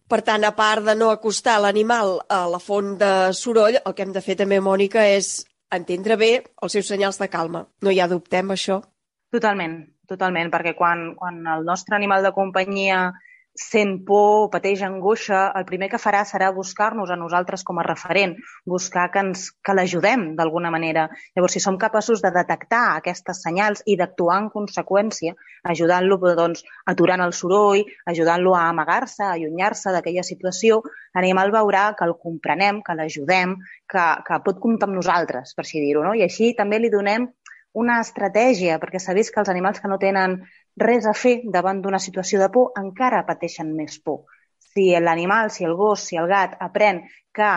Per 0.08 0.20
tant, 0.20 0.44
a 0.44 0.52
part 0.52 0.84
de 0.84 0.94
no 0.98 1.08
acostar 1.10 1.56
l'animal 1.64 2.18
a 2.28 2.44
la 2.52 2.60
font 2.60 2.92
de 3.00 3.10
soroll, 3.32 3.78
el 3.80 3.94
que 3.96 4.04
hem 4.04 4.12
de 4.12 4.22
fer 4.24 4.36
també, 4.36 4.60
Mònica, 4.60 5.06
és 5.08 5.46
entendre 5.72 6.18
bé 6.20 6.32
els 6.62 6.76
seus 6.76 6.90
senyals 6.92 7.18
de 7.20 7.30
calma. 7.32 7.64
No 7.82 7.90
hi 7.90 8.00
ha 8.00 8.10
dubte 8.10 8.42
amb 8.42 8.52
això? 8.52 8.82
Totalment, 9.32 9.78
totalment, 10.10 10.50
perquè 10.52 10.74
quan, 10.76 11.14
quan 11.16 11.40
el 11.56 11.64
nostre 11.64 11.96
animal 11.96 12.22
de 12.22 12.34
companyia 12.36 13.06
sent 13.54 14.00
por, 14.06 14.48
pateix 14.50 14.82
angoixa, 14.82 15.52
el 15.54 15.64
primer 15.68 15.86
que 15.92 16.00
farà 16.02 16.24
serà 16.26 16.48
buscar-nos 16.54 17.10
a 17.10 17.16
nosaltres 17.16 17.62
com 17.62 17.78
a 17.78 17.84
referent, 17.86 18.34
buscar 18.66 19.06
que, 19.14 19.22
ens, 19.22 19.44
que 19.62 19.76
l'ajudem 19.78 20.32
d'alguna 20.38 20.72
manera. 20.74 21.06
Llavors, 21.36 21.54
si 21.54 21.62
som 21.62 21.78
capaços 21.78 22.22
de 22.24 22.32
detectar 22.34 22.82
aquestes 22.96 23.44
senyals 23.46 23.84
i 23.86 23.94
d'actuar 24.00 24.40
en 24.42 24.50
conseqüència, 24.50 25.36
ajudant-lo 25.70 26.18
doncs, 26.34 26.64
aturant 26.90 27.22
el 27.22 27.32
soroll, 27.32 27.84
ajudant-lo 28.10 28.56
a 28.58 28.66
amagar-se, 28.72 29.22
a 29.22 29.36
allunyar-se 29.38 29.94
d'aquella 29.94 30.26
situació, 30.26 30.82
l'animal 31.14 31.54
veurà 31.54 31.86
que 31.94 32.08
el 32.08 32.18
comprenem, 32.18 32.82
que 32.82 32.98
l'ajudem, 32.98 33.54
que, 33.86 34.04
que 34.26 34.42
pot 34.42 34.58
comptar 34.58 34.90
amb 34.90 34.98
nosaltres, 34.98 35.54
per 35.54 35.62
així 35.62 35.78
dir-ho. 35.78 36.02
No? 36.02 36.18
I 36.18 36.26
així 36.26 36.56
també 36.58 36.82
li 36.82 36.90
donem 36.90 37.30
una 37.74 37.98
estratègia, 38.02 38.78
perquè 38.82 39.00
s'ha 39.02 39.14
vist 39.14 39.32
que 39.34 39.42
els 39.42 39.50
animals 39.50 39.80
que 39.82 39.90
no 39.90 39.98
tenen 39.98 40.40
res 40.80 41.06
a 41.06 41.14
fer 41.14 41.40
davant 41.44 41.80
d'una 41.82 42.02
situació 42.02 42.40
de 42.42 42.50
por 42.50 42.72
encara 42.80 43.24
pateixen 43.26 43.72
més 43.76 43.98
por. 44.02 44.24
Si 44.74 44.90
l'animal, 44.98 45.50
si 45.50 45.64
el 45.64 45.74
gos, 45.78 46.02
si 46.08 46.18
el 46.18 46.26
gat 46.26 46.56
aprèn 46.60 47.04
que 47.32 47.50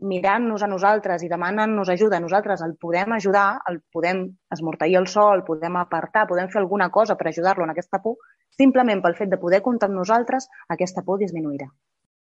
mirant-nos 0.00 0.62
a 0.64 0.68
nosaltres 0.68 1.22
i 1.22 1.28
demanant-nos 1.28 1.90
ajuda, 1.92 2.20
nosaltres 2.20 2.62
el 2.64 2.74
podem 2.80 3.12
ajudar, 3.12 3.60
el 3.68 3.80
podem 3.92 4.24
esmorteir 4.50 4.96
el 4.98 5.06
sol, 5.06 5.38
el 5.38 5.44
podem 5.44 5.76
apartar, 5.76 6.26
podem 6.26 6.48
fer 6.48 6.62
alguna 6.62 6.90
cosa 6.90 7.16
per 7.16 7.28
ajudar-lo 7.28 7.66
en 7.66 7.74
aquesta 7.74 8.00
por, 8.02 8.16
simplement 8.56 9.02
pel 9.04 9.16
fet 9.18 9.30
de 9.30 9.38
poder 9.38 9.62
comptar 9.62 9.90
amb 9.90 10.00
nosaltres, 10.00 10.48
aquesta 10.68 11.04
por 11.06 11.20
disminuirà. 11.20 11.68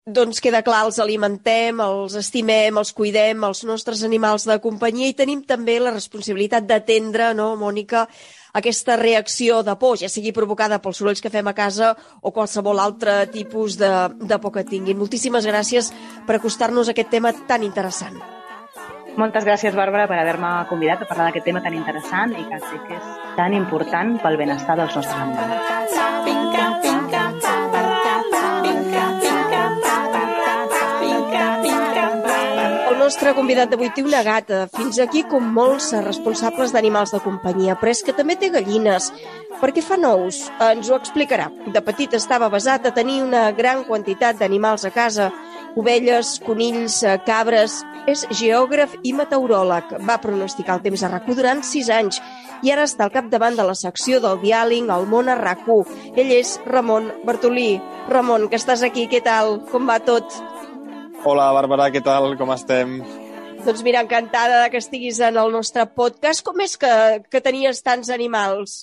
Doncs 0.04 0.43
queda 0.45 0.61
clar, 0.61 0.83
els 0.85 0.99
alimentem, 1.00 1.78
els 1.81 2.14
estimem, 2.21 2.76
els 2.76 2.93
cuidem, 2.93 3.45
els 3.49 3.62
nostres 3.64 4.02
animals 4.04 4.45
de 4.45 4.59
companyia 4.61 5.09
i 5.09 5.16
tenim 5.16 5.40
també 5.49 5.78
la 5.81 5.95
responsabilitat 5.95 6.66
d'atendre, 6.69 7.31
no, 7.38 7.54
Mònica, 7.57 8.04
aquesta 8.55 8.97
reacció 8.97 9.63
de 9.67 9.75
por, 9.77 9.99
ja 9.99 10.09
sigui 10.09 10.33
provocada 10.33 10.79
pels 10.83 11.03
sorolls 11.03 11.23
que 11.23 11.33
fem 11.33 11.51
a 11.51 11.57
casa 11.57 11.95
o 12.23 12.33
qualsevol 12.33 12.81
altre 12.81 13.27
tipus 13.35 13.77
de, 13.81 13.91
de 14.15 14.39
por 14.39 14.55
que 14.55 14.65
tinguin. 14.65 14.99
Moltíssimes 15.01 15.47
gràcies 15.51 15.91
per 16.27 16.39
acostar-nos 16.39 16.89
a 16.89 16.95
aquest 16.95 17.11
tema 17.11 17.35
tan 17.51 17.67
interessant. 17.67 18.23
Moltes 19.15 19.45
gràcies, 19.47 19.75
Bàrbara, 19.79 20.09
per 20.11 20.19
haver-me 20.19 20.51
convidat 20.71 21.05
a 21.05 21.07
parlar 21.11 21.29
d'aquest 21.29 21.47
tema 21.47 21.63
tan 21.63 21.77
interessant 21.79 22.35
i 22.35 22.43
que 22.49 22.59
sé 22.65 22.81
que 22.89 22.99
és 22.99 23.13
tan 23.39 23.55
important 23.55 24.17
pel 24.23 24.41
benestar 24.41 24.79
dels 24.81 24.99
nostres 24.99 25.23
animals. 25.23 26.63
Nostre 33.05 33.35
convidat 33.37 33.69
d'avui 33.69 33.91
té 33.93 34.01
una 34.01 34.23
gata, 34.25 34.63
fins 34.73 34.97
aquí 35.03 35.25
com 35.29 35.45
molts 35.53 35.91
responsables 36.07 36.73
d'animals 36.73 37.11
de 37.13 37.19
companyia, 37.21 37.75
però 37.77 37.91
és 37.93 38.01
que 38.01 38.15
també 38.17 38.37
té 38.41 38.49
gallines. 38.55 39.11
Per 39.61 39.69
què 39.77 39.83
fa 39.85 39.99
nous? 40.01 40.39
Ens 40.65 40.89
ho 40.89 40.97
explicarà. 40.97 41.51
De 41.75 41.83
petit 41.85 42.17
estava 42.17 42.49
basat 42.49 42.89
a 42.89 42.95
tenir 42.97 43.19
una 43.23 43.51
gran 43.53 43.83
quantitat 43.85 44.41
d'animals 44.41 44.87
a 44.89 44.93
casa, 44.95 45.33
ovelles, 45.77 46.39
conills, 46.47 47.03
cabres... 47.29 47.83
És 48.05 48.27
geògraf 48.37 48.99
i 49.09 49.15
meteoròleg. 49.17 49.95
Va 50.05 50.19
pronosticar 50.21 50.75
el 50.77 50.83
temps 50.85 51.07
a 51.07 51.09
rac 51.09 51.25
durant 51.25 51.63
sis 51.65 51.89
anys 51.89 52.19
i 52.61 52.69
ara 52.69 52.85
està 52.85 53.07
al 53.07 53.15
capdavant 53.15 53.57
de 53.57 53.65
la 53.65 53.73
secció 53.81 54.21
del 54.21 54.43
diàling 54.43 54.93
al 54.93 55.09
món 55.09 55.33
a 55.33 55.39
rac 55.41 55.65
Ell 55.73 56.33
és 56.37 56.59
Ramon 56.67 57.09
Bartolí. 57.25 57.81
Ramon, 58.13 58.51
que 58.51 58.61
estàs 58.61 58.85
aquí, 58.85 59.09
què 59.09 59.23
tal? 59.25 59.63
Com 59.73 59.89
va 59.89 60.03
tot? 60.05 60.37
Hola, 61.25 61.47
Bàrbara, 61.57 61.87
què 61.88 62.02
tal? 62.04 62.35
Com 62.37 62.50
estem? 62.52 62.99
Doncs 63.64 63.81
mira, 63.87 64.02
encantada 64.04 64.66
que 64.69 64.76
estiguis 64.83 65.23
en 65.25 65.38
el 65.40 65.54
nostre 65.54 65.87
podcast. 65.88 66.43
Com 66.45 66.61
és 66.61 66.75
que, 66.76 66.90
que 67.33 67.40
tenies 67.40 67.81
tants 67.87 68.11
animals? 68.12 68.83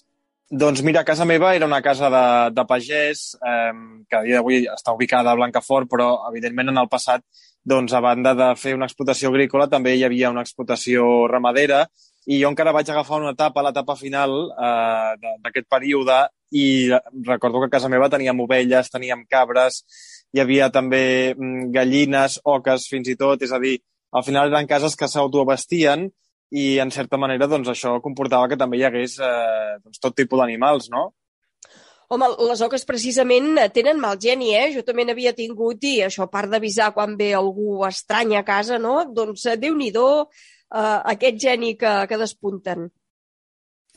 Doncs 0.50 0.82
mira, 0.82 1.04
casa 1.06 1.28
meva 1.30 1.52
era 1.54 1.68
una 1.70 1.84
casa 1.86 2.10
de, 2.10 2.24
de 2.58 2.64
pagès 2.66 3.22
eh, 3.38 3.76
que 4.10 4.18
a 4.18 4.24
dia 4.26 4.40
d'avui 4.40 4.66
està 4.74 4.96
ubicada 4.98 5.30
a 5.30 5.38
Blancafort, 5.38 5.88
però 5.92 6.08
evidentment 6.32 6.74
en 6.74 6.82
el 6.82 6.90
passat, 6.90 7.22
doncs, 7.62 7.94
a 7.94 8.02
banda 8.02 8.34
de 8.34 8.50
fer 8.58 8.74
una 8.74 8.90
explotació 8.90 9.30
agrícola, 9.30 9.70
també 9.70 9.94
hi 9.94 10.04
havia 10.08 10.34
una 10.34 10.42
explotació 10.42 11.28
ramadera 11.30 11.86
i 12.26 12.42
jo 12.42 12.50
encara 12.50 12.74
vaig 12.74 12.90
agafar 12.90 13.22
una 13.22 13.36
etapa, 13.38 13.62
l'etapa 13.62 13.96
final 13.98 14.34
eh, 14.50 15.32
d'aquest 15.46 15.70
període 15.70 16.24
i 16.52 16.66
recordo 17.24 17.62
que 17.62 17.70
a 17.70 17.76
casa 17.78 17.90
meva 17.90 18.10
teníem 18.10 18.42
ovelles, 18.44 18.90
teníem 18.92 19.24
cabres, 19.30 19.86
hi 20.34 20.42
havia 20.44 20.70
també 20.72 21.04
mm, 21.34 21.70
gallines, 21.76 22.40
oques 22.48 22.88
fins 22.92 23.10
i 23.12 23.18
tot, 23.20 23.44
és 23.44 23.52
a 23.52 23.60
dir, 23.60 23.78
al 24.12 24.26
final 24.28 24.52
eren 24.52 24.68
cases 24.68 24.96
que 25.00 25.10
s'autoabastien 25.12 26.10
i 26.52 26.78
en 26.84 26.92
certa 26.92 27.20
manera 27.20 27.48
doncs, 27.48 27.70
això 27.72 27.98
comportava 28.04 28.50
que 28.52 28.60
també 28.60 28.80
hi 28.80 28.86
hagués 28.88 29.18
eh, 29.24 29.80
doncs, 29.84 30.00
tot 30.04 30.16
tipus 30.16 30.42
d'animals, 30.42 30.90
no? 30.92 31.10
Home, 32.12 32.28
les 32.44 32.60
oques 32.66 32.84
precisament 32.84 33.54
tenen 33.72 34.00
mal 34.04 34.18
geni, 34.20 34.50
eh? 34.60 34.66
Jo 34.74 34.82
també 34.84 35.06
n'havia 35.08 35.32
tingut 35.32 35.86
i 35.88 36.02
això, 36.04 36.26
a 36.28 36.32
part 36.32 36.52
d'avisar 36.52 36.90
quan 36.96 37.16
ve 37.20 37.30
algú 37.38 37.86
estrany 37.88 38.36
a 38.36 38.44
casa, 38.44 38.80
no? 38.84 38.98
Doncs 39.16 39.46
eh, 39.48 39.56
déu-n'hi-do 39.62 40.08
eh, 40.28 41.00
aquest 41.14 41.40
geni 41.40 41.78
que, 41.80 41.94
que 42.12 42.20
despunten. 42.20 42.90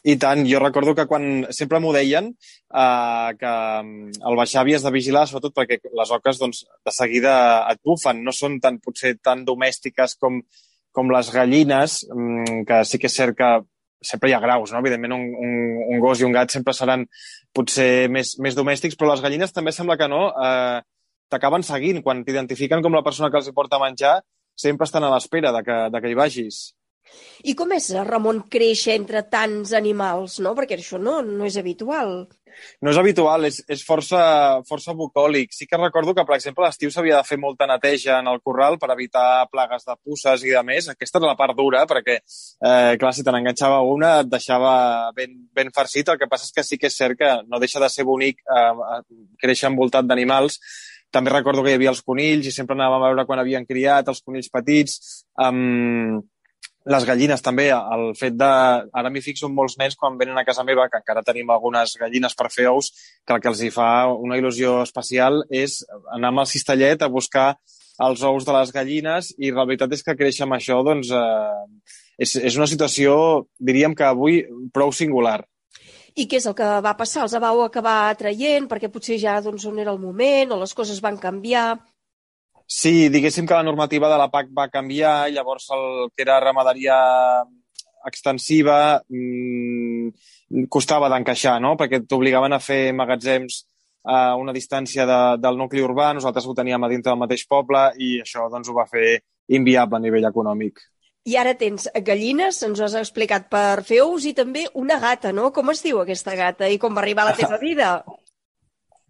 I 0.04 0.18
tant, 0.20 0.42
jo 0.44 0.61
recordo 0.61 0.92
que 0.94 1.06
quan 1.08 1.46
sempre 1.56 1.80
m'ho 1.80 1.92
deien, 1.96 2.26
eh, 2.28 3.30
que 3.40 3.52
mm, 3.52 4.25
al 4.28 4.37
baixar 4.37 4.61
havies 4.62 4.84
de 4.84 4.92
vigilar, 4.92 5.25
sobretot 5.28 5.54
perquè 5.56 5.78
les 5.80 6.12
oques 6.12 6.40
doncs, 6.42 6.64
de 6.84 6.92
seguida 6.92 7.34
et 7.73 7.80
bufen, 7.84 8.20
no 8.25 8.34
són 8.37 8.58
tan, 8.61 8.76
potser 8.84 9.14
tan 9.23 9.46
domèstiques 9.49 10.18
com, 10.20 10.42
com 10.92 11.12
les 11.14 11.30
gallines, 11.32 12.02
mm, 12.12 12.66
que 12.68 12.82
sí 12.84 13.00
que 13.00 13.08
és 13.08 13.16
cert 13.16 13.38
que 13.38 13.52
sempre 14.04 14.28
hi 14.28 14.34
ha 14.37 14.42
graus, 14.44 14.73
no? 14.73 14.82
Evidentment, 14.84 15.16
un, 15.16 15.25
un, 15.40 15.54
un 15.94 16.02
gos 16.02 16.20
i 16.20 16.28
un 16.28 16.37
gat 16.37 16.52
sempre 16.52 16.76
seran 16.76 17.06
potser 17.56 18.11
més, 18.12 18.37
més 18.44 18.56
domèstics, 18.58 18.99
però 19.00 19.14
les 19.14 19.25
gallines 19.25 19.56
també 19.56 19.73
sembla 19.73 19.96
que 19.96 20.11
no. 20.12 20.26
Eh, 20.37 20.82
T'acaben 21.32 21.64
seguint. 21.66 22.02
Quan 22.04 22.23
t'identifiquen 22.26 22.82
com 22.84 22.94
la 22.94 23.02
persona 23.02 23.30
que 23.32 23.40
els 23.40 23.50
porta 23.56 23.78
a 23.78 23.82
menjar, 23.82 24.18
sempre 24.54 24.87
estan 24.87 25.06
a 25.06 25.12
l'espera 25.14 25.52
de, 25.56 25.62
que, 25.66 25.78
de 25.90 26.02
que 26.02 26.12
hi 26.12 26.18
vagis. 26.18 26.58
I 27.44 27.54
com 27.58 27.75
és, 27.76 27.90
Ramon, 28.08 28.44
créixer 28.50 28.96
entre 28.99 29.25
tants 29.30 29.75
animals, 29.76 30.38
no? 30.44 30.54
Perquè 30.56 30.78
això 30.78 31.00
no, 31.00 31.20
no 31.26 31.44
és 31.49 31.58
habitual. 31.61 32.25
No 32.82 32.92
és 32.92 32.99
habitual, 33.00 33.46
és, 33.49 33.61
és 33.70 33.82
força, 33.87 34.20
força 34.68 34.94
bucòlic. 34.96 35.52
Sí 35.54 35.66
que 35.66 35.80
recordo 35.80 36.14
que, 36.14 36.25
per 36.26 36.37
exemple, 36.37 36.64
a 36.64 36.70
l'estiu 36.70 36.92
s'havia 36.92 37.18
de 37.18 37.28
fer 37.28 37.38
molta 37.40 37.66
neteja 37.70 38.20
en 38.20 38.30
el 38.30 38.40
corral 38.44 38.78
per 38.80 38.92
evitar 38.94 39.46
plagues 39.50 39.87
de 39.88 39.96
pusses 40.02 40.46
i 40.46 40.54
de 40.54 40.62
més. 40.66 40.88
Aquesta 40.92 41.20
era 41.20 41.32
la 41.32 41.38
part 41.38 41.56
dura, 41.58 41.84
perquè, 41.90 42.18
eh, 42.20 42.96
clar, 43.00 43.12
si 43.14 43.26
te 43.26 43.34
n'enganxava 43.34 43.82
una 43.90 44.20
et 44.23 44.30
deixava 44.30 44.75
ben, 45.16 45.37
ben 45.52 45.73
farcit. 45.75 46.08
El 46.08 46.20
que 46.20 46.30
passa 46.30 46.49
és 46.49 46.54
que 46.54 46.66
sí 46.66 46.78
que 46.78 46.90
és 46.92 46.99
cert 46.99 47.18
que 47.18 47.32
no 47.49 47.62
deixa 47.62 47.82
de 47.82 47.90
ser 47.90 48.06
bonic 48.08 48.42
eh, 48.46 49.00
créixer 49.42 49.70
envoltat 49.70 50.06
d'animals. 50.06 50.61
També 51.14 51.30
recordo 51.30 51.62
que 51.62 51.70
hi 51.70 51.78
havia 51.78 51.92
els 51.92 52.02
conills 52.02 52.46
i 52.49 52.52
sempre 52.54 52.75
anàvem 52.75 53.02
a 53.02 53.08
veure 53.08 53.25
quan 53.26 53.38
havien 53.38 53.66
criat 53.66 54.08
els 54.11 54.23
conills 54.23 54.50
petits. 54.50 55.25
Um, 55.38 56.23
les 56.84 57.04
gallines 57.08 57.40
també, 57.44 57.70
el 57.72 58.10
fet 58.18 58.34
de... 58.36 58.50
Ara 58.92 59.10
m'hi 59.12 59.22
fixo 59.24 59.48
en 59.48 59.54
molts 59.56 59.78
nens 59.80 59.96
quan 59.96 60.18
venen 60.20 60.36
a 60.38 60.44
casa 60.44 60.64
meva, 60.68 60.86
que 60.92 61.00
encara 61.00 61.24
tenim 61.24 61.50
algunes 61.50 61.96
gallines 62.00 62.36
per 62.36 62.50
fer 62.52 62.68
ous, 62.68 62.90
que 63.24 63.36
el 63.36 63.40
que 63.40 63.50
els 63.52 63.62
hi 63.64 63.70
fa 63.72 63.88
una 64.12 64.36
il·lusió 64.40 64.82
especial 64.84 65.42
és 65.48 65.80
anar 66.12 66.32
amb 66.32 66.44
el 66.44 66.50
cistellet 66.50 67.02
a 67.02 67.12
buscar 67.12 67.54
els 68.04 68.22
ous 68.26 68.44
de 68.44 68.52
les 68.56 68.72
gallines 68.74 69.30
i 69.38 69.52
la 69.54 69.64
veritat 69.64 69.92
és 69.94 70.02
que 70.02 70.16
créixer 70.18 70.44
amb 70.44 70.58
això, 70.58 70.80
doncs, 70.84 71.12
eh, 71.14 71.96
és, 72.18 72.36
és 72.36 72.56
una 72.58 72.68
situació, 72.68 73.16
diríem 73.58 73.94
que 73.96 74.06
avui, 74.06 74.42
prou 74.74 74.92
singular. 74.92 75.40
I 76.14 76.28
què 76.30 76.38
és 76.38 76.46
el 76.46 76.54
que 76.54 76.66
va 76.84 76.94
passar? 76.98 77.24
Els 77.24 77.34
vau 77.42 77.64
acabar 77.64 78.14
traient 78.18 78.68
perquè 78.70 78.90
potser 78.92 79.16
ja 79.18 79.40
doncs, 79.42 79.64
on 79.66 79.80
era 79.82 79.90
el 79.94 80.02
moment 80.02 80.52
o 80.54 80.60
les 80.60 80.74
coses 80.76 81.00
van 81.02 81.18
canviar? 81.18 81.78
Sí, 82.66 83.09
diguéssim 83.12 83.47
que 83.47 83.54
la 83.54 83.66
normativa 83.66 84.09
de 84.09 84.16
la 84.18 84.30
PAC 84.33 84.49
va 84.56 84.71
canviar, 84.73 85.28
llavors 85.30 85.68
el 85.76 86.09
que 86.14 86.25
era 86.25 86.40
ramaderia 86.40 86.97
extensiva 88.09 89.02
mmm, 89.09 90.66
costava 90.73 91.11
d'encaixar, 91.12 91.59
no? 91.61 91.75
perquè 91.80 92.02
t'obligaven 92.09 92.56
a 92.56 92.61
fer 92.61 92.92
magatzems 92.97 93.64
a 94.04 94.35
una 94.37 94.52
distància 94.52 95.06
de, 95.09 95.21
del 95.40 95.56
nucli 95.56 95.80
urbà, 95.85 96.11
nosaltres 96.12 96.47
ho 96.47 96.56
teníem 96.56 96.83
a 96.85 96.90
dintre 96.92 97.11
del 97.11 97.21
mateix 97.21 97.47
poble 97.49 97.87
i 97.97 98.18
això 98.21 98.50
doncs, 98.52 98.68
ho 98.68 98.76
va 98.76 98.88
fer 98.88 99.23
inviable 99.49 99.97
a 99.97 100.04
nivell 100.04 100.28
econòmic. 100.28 100.83
I 101.25 101.38
ara 101.40 101.54
tens 101.56 101.87
gallines, 102.04 102.59
ens 102.66 102.80
ho 102.80 102.85
has 102.85 102.97
explicat, 103.00 103.47
per 103.49 103.80
fer 103.88 104.02
ous 104.04 104.26
i 104.28 104.35
també 104.37 104.66
una 104.76 104.99
gata, 105.00 105.33
no? 105.33 105.49
Com 105.56 105.73
es 105.73 105.80
diu 105.80 106.02
aquesta 106.02 106.35
gata 106.37 106.68
i 106.68 106.76
com 106.80 106.92
va 106.92 107.00
arribar 107.00 107.25
a 107.25 107.30
la 107.30 107.38
teva 107.38 107.56
vida? 107.64 107.94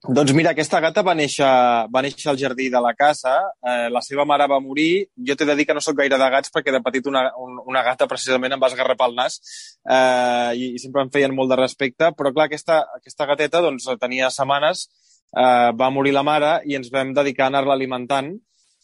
Doncs 0.04 0.34
mira, 0.36 0.50
aquesta 0.52 0.82
gata 0.84 1.00
va 1.00 1.14
néixer, 1.16 1.46
va 1.88 2.00
néixer 2.04 2.28
al 2.28 2.36
jardí 2.36 2.66
de 2.68 2.80
la 2.84 2.90
casa, 2.92 3.38
eh, 3.64 3.86
la 3.88 4.02
seva 4.04 4.26
mare 4.28 4.44
va 4.52 4.58
morir, 4.60 5.06
jo 5.16 5.32
t'he 5.32 5.46
de 5.48 5.54
dir 5.56 5.64
que 5.64 5.72
no 5.72 5.80
sóc 5.80 5.96
gaire 5.96 6.18
de 6.20 6.28
gats 6.34 6.52
perquè 6.52 6.74
de 6.74 6.82
petit 6.84 7.08
una, 7.08 7.22
una 7.40 7.82
gata 7.86 8.04
precisament 8.10 8.52
em 8.52 8.60
va 8.60 8.68
esgarrapar 8.68 9.08
el 9.08 9.16
nas 9.16 9.38
eh, 9.40 10.52
i, 10.60 10.68
i 10.76 10.82
sempre 10.82 11.06
em 11.06 11.14
feien 11.14 11.32
molt 11.32 11.48
de 11.48 11.56
respecte, 11.62 12.12
però 12.18 12.34
clar, 12.36 12.50
aquesta, 12.50 12.82
aquesta 13.00 13.30
gateta 13.32 13.64
doncs, 13.64 13.88
tenia 14.02 14.28
setmanes, 14.28 14.84
eh, 15.32 15.72
va 15.72 15.88
morir 15.88 16.12
la 16.12 16.26
mare 16.26 16.58
i 16.68 16.76
ens 16.76 16.92
vam 16.92 17.16
dedicar 17.16 17.48
a 17.48 17.54
anar-la 17.54 17.72
alimentant. 17.72 18.34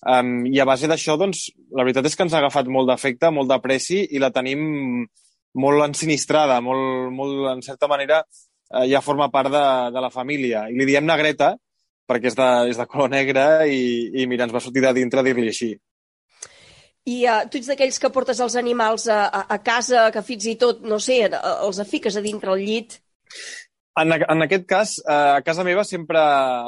Um, 0.01 0.47
i 0.49 0.57
a 0.57 0.65
base 0.65 0.89
d'això, 0.89 1.19
doncs, 1.21 1.51
la 1.77 1.85
veritat 1.85 2.07
és 2.09 2.15
que 2.17 2.25
ens 2.25 2.33
ha 2.33 2.39
agafat 2.41 2.71
molt 2.73 2.89
d'efecte, 2.89 3.29
molt 3.29 3.51
d'apreci 3.53 4.07
i 4.17 4.23
la 4.23 4.31
tenim 4.33 5.05
molt 5.61 5.85
ensinistrada, 5.85 6.63
molt, 6.65 7.11
molt, 7.13 7.51
en 7.51 7.61
certa 7.61 7.91
manera, 7.91 8.23
eh, 8.71 8.87
ja 8.91 9.03
forma 9.05 9.31
part 9.31 9.51
de, 9.53 9.67
de 9.95 10.05
la 10.05 10.11
família. 10.15 10.69
I 10.71 10.79
li 10.79 10.89
diem 10.89 11.07
negreta 11.07 11.55
perquè 12.11 12.31
és 12.33 12.39
de, 12.39 12.49
és 12.73 12.81
de 12.81 12.87
color 12.91 13.11
negre 13.13 13.45
i, 13.71 13.83
i 14.23 14.27
mira, 14.27 14.47
ens 14.47 14.55
va 14.55 14.63
sortir 14.63 14.83
de 14.83 14.95
dintre 14.97 15.23
dir-li 15.27 15.47
així. 15.53 15.71
I 17.11 17.21
uh, 17.31 17.45
tu 17.49 17.61
ets 17.61 17.71
d'aquells 17.71 18.01
que 18.03 18.11
portes 18.13 18.41
els 18.45 18.57
animals 18.61 19.07
a, 19.09 19.23
a, 19.29 19.45
a 19.55 19.59
casa, 19.65 20.09
que 20.13 20.25
fins 20.27 20.49
i 20.51 20.57
tot, 20.61 20.83
no 20.85 20.99
sé, 21.01 21.23
els 21.31 21.79
afiques 21.81 22.19
a 22.19 22.25
dintre 22.25 22.53
el 22.53 22.65
llit? 22.67 22.99
En, 23.99 24.13
en 24.15 24.43
aquest 24.45 24.67
cas, 24.71 24.93
eh, 25.03 25.13
a 25.13 25.43
casa 25.43 25.65
meva 25.67 25.83
sempre 25.85 26.21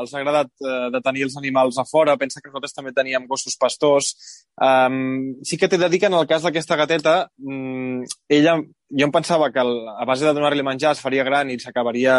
els 0.03 0.11
ha 0.13 0.19
agradat 0.19 0.51
eh, 0.59 0.89
de 0.91 1.01
tenir 1.05 1.23
els 1.29 1.37
animals 1.39 1.79
a 1.79 1.85
fora. 1.87 2.17
Pensa 2.19 2.43
que 2.43 2.51
nosaltres 2.51 2.75
també 2.75 2.93
teníem 2.97 3.29
gossos 3.31 3.55
pastors. 3.57 4.11
Um, 4.59 5.39
sí 5.47 5.57
que 5.57 5.69
t'he 5.71 5.79
de 5.79 5.89
dir 5.89 6.01
que 6.03 6.11
en 6.11 6.19
el 6.19 6.27
cas 6.27 6.43
d'aquesta 6.43 6.77
gateta, 6.81 7.15
um, 7.47 8.03
ella, 8.29 8.57
jo 8.91 9.07
em 9.07 9.15
pensava 9.15 9.53
que 9.55 9.63
el, 9.63 9.73
a 9.93 10.05
base 10.09 10.27
de 10.27 10.35
donar-li 10.35 10.67
menjar 10.67 10.97
es 10.97 11.05
faria 11.05 11.25
gran 11.25 11.51
i 11.51 11.61
s'acabaria 11.63 12.17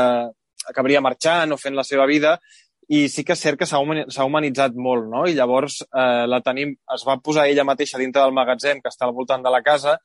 acabaria 0.70 1.04
marxant 1.04 1.52
o 1.52 1.60
fent 1.60 1.76
la 1.76 1.84
seva 1.84 2.06
vida, 2.08 2.38
i 2.88 3.08
sí 3.12 3.24
que 3.24 3.36
és 3.36 3.44
cert 3.44 3.60
que 3.60 3.68
s'ha 3.68 4.26
humanitzat 4.26 4.76
molt, 4.76 5.08
no? 5.12 5.26
I 5.28 5.36
llavors 5.36 5.82
eh, 5.84 6.24
la 6.28 6.40
tenim, 6.46 6.74
es 6.96 7.06
va 7.08 7.20
posar 7.24 7.48
ella 7.52 7.68
mateixa 7.68 8.00
dintre 8.00 8.24
del 8.24 8.36
magatzem 8.36 8.82
que 8.84 8.92
està 8.92 9.08
al 9.08 9.16
voltant 9.16 9.44
de 9.44 9.52
la 9.52 9.62
casa, 9.66 9.98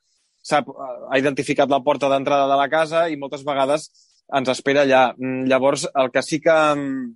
sap, 0.43 0.69
ha 1.11 1.19
identificat 1.19 1.69
la 1.69 1.81
porta 1.83 2.09
d'entrada 2.11 2.47
de 2.47 2.59
la 2.59 2.69
casa 2.71 3.07
i 3.11 3.17
moltes 3.19 3.43
vegades 3.47 3.89
ens 4.37 4.51
espera 4.51 4.83
allà. 4.85 5.09
Mm, 5.17 5.47
llavors, 5.49 5.87
el 5.95 6.11
que 6.11 6.23
sí 6.25 6.39
que 6.41 6.53
mm, 6.53 7.07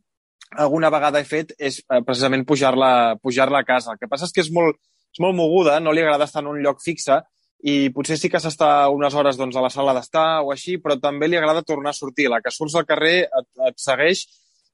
alguna 0.64 0.90
vegada 0.94 1.22
he 1.22 1.28
fet 1.28 1.54
és 1.60 1.82
eh, 1.84 2.02
precisament 2.06 2.46
pujar-la 2.46 3.16
pujar, 3.22 3.50
a 3.54 3.64
casa. 3.64 3.94
El 3.94 4.02
que 4.02 4.10
passa 4.10 4.26
és 4.26 4.34
que 4.34 4.42
és 4.42 4.52
molt, 4.52 4.80
és 5.14 5.22
molt 5.22 5.36
moguda, 5.36 5.80
no 5.80 5.92
li 5.92 6.02
agrada 6.02 6.26
estar 6.26 6.44
en 6.44 6.52
un 6.54 6.62
lloc 6.64 6.82
fixe 6.82 7.22
i 7.64 7.90
potser 7.96 8.18
sí 8.20 8.28
que 8.30 8.42
s'està 8.44 8.90
unes 8.92 9.14
hores 9.16 9.38
doncs, 9.40 9.56
a 9.56 9.64
la 9.64 9.72
sala 9.72 9.94
d'estar 9.96 10.44
o 10.44 10.52
així, 10.52 10.78
però 10.84 10.98
també 11.00 11.30
li 11.30 11.38
agrada 11.40 11.64
tornar 11.64 11.94
a 11.94 11.98
sortir. 11.98 12.28
La 12.30 12.42
que 12.44 12.52
surts 12.52 12.76
al 12.76 12.86
carrer 12.86 13.24
et, 13.24 13.50
et 13.70 13.78
segueix 13.80 14.26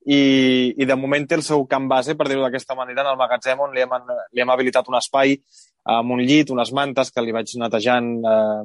i, 0.10 0.74
i 0.74 0.88
de 0.90 0.96
moment 0.98 1.28
té 1.28 1.38
el 1.38 1.46
seu 1.46 1.66
camp 1.70 1.90
base, 1.92 2.16
per 2.18 2.28
dir-ho 2.28 2.42
d'aquesta 2.42 2.76
manera, 2.76 3.04
en 3.04 3.12
el 3.12 3.20
magatzem 3.20 3.62
on 3.62 3.76
li 3.76 3.84
hem, 3.84 3.94
li 4.34 4.42
hem 4.42 4.54
habilitat 4.56 4.90
un 4.90 4.98
espai 4.98 5.38
amb 5.90 6.16
un 6.16 6.24
llit, 6.26 6.50
unes 6.54 6.72
mantes 6.74 7.12
que 7.14 7.22
li 7.24 7.36
vaig 7.36 7.52
netejant 7.62 8.10
eh, 8.26 8.64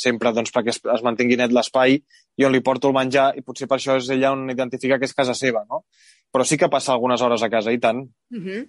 sempre 0.00 0.32
doncs, 0.36 0.52
perquè 0.54 0.74
es, 0.74 0.80
es 0.96 1.04
mantingui 1.06 1.38
net 1.40 1.52
l'espai 1.52 2.00
on 2.46 2.54
li 2.54 2.62
porto 2.64 2.88
el 2.88 2.96
menjar 2.96 3.34
i 3.36 3.44
potser 3.44 3.68
per 3.68 3.76
això 3.76 3.98
és 4.00 4.08
ella 4.14 4.32
on 4.32 4.48
identifica 4.52 4.98
que 4.98 5.08
és 5.08 5.16
casa 5.16 5.34
seva, 5.36 5.64
no? 5.68 5.84
Però 6.32 6.46
sí 6.46 6.56
que 6.56 6.70
passa 6.72 6.94
algunes 6.94 7.20
hores 7.20 7.42
a 7.42 7.50
casa, 7.52 7.72
i 7.72 7.78
tant. 7.78 8.06
Uh 8.30 8.38
mhm. 8.38 8.48
-huh. 8.48 8.66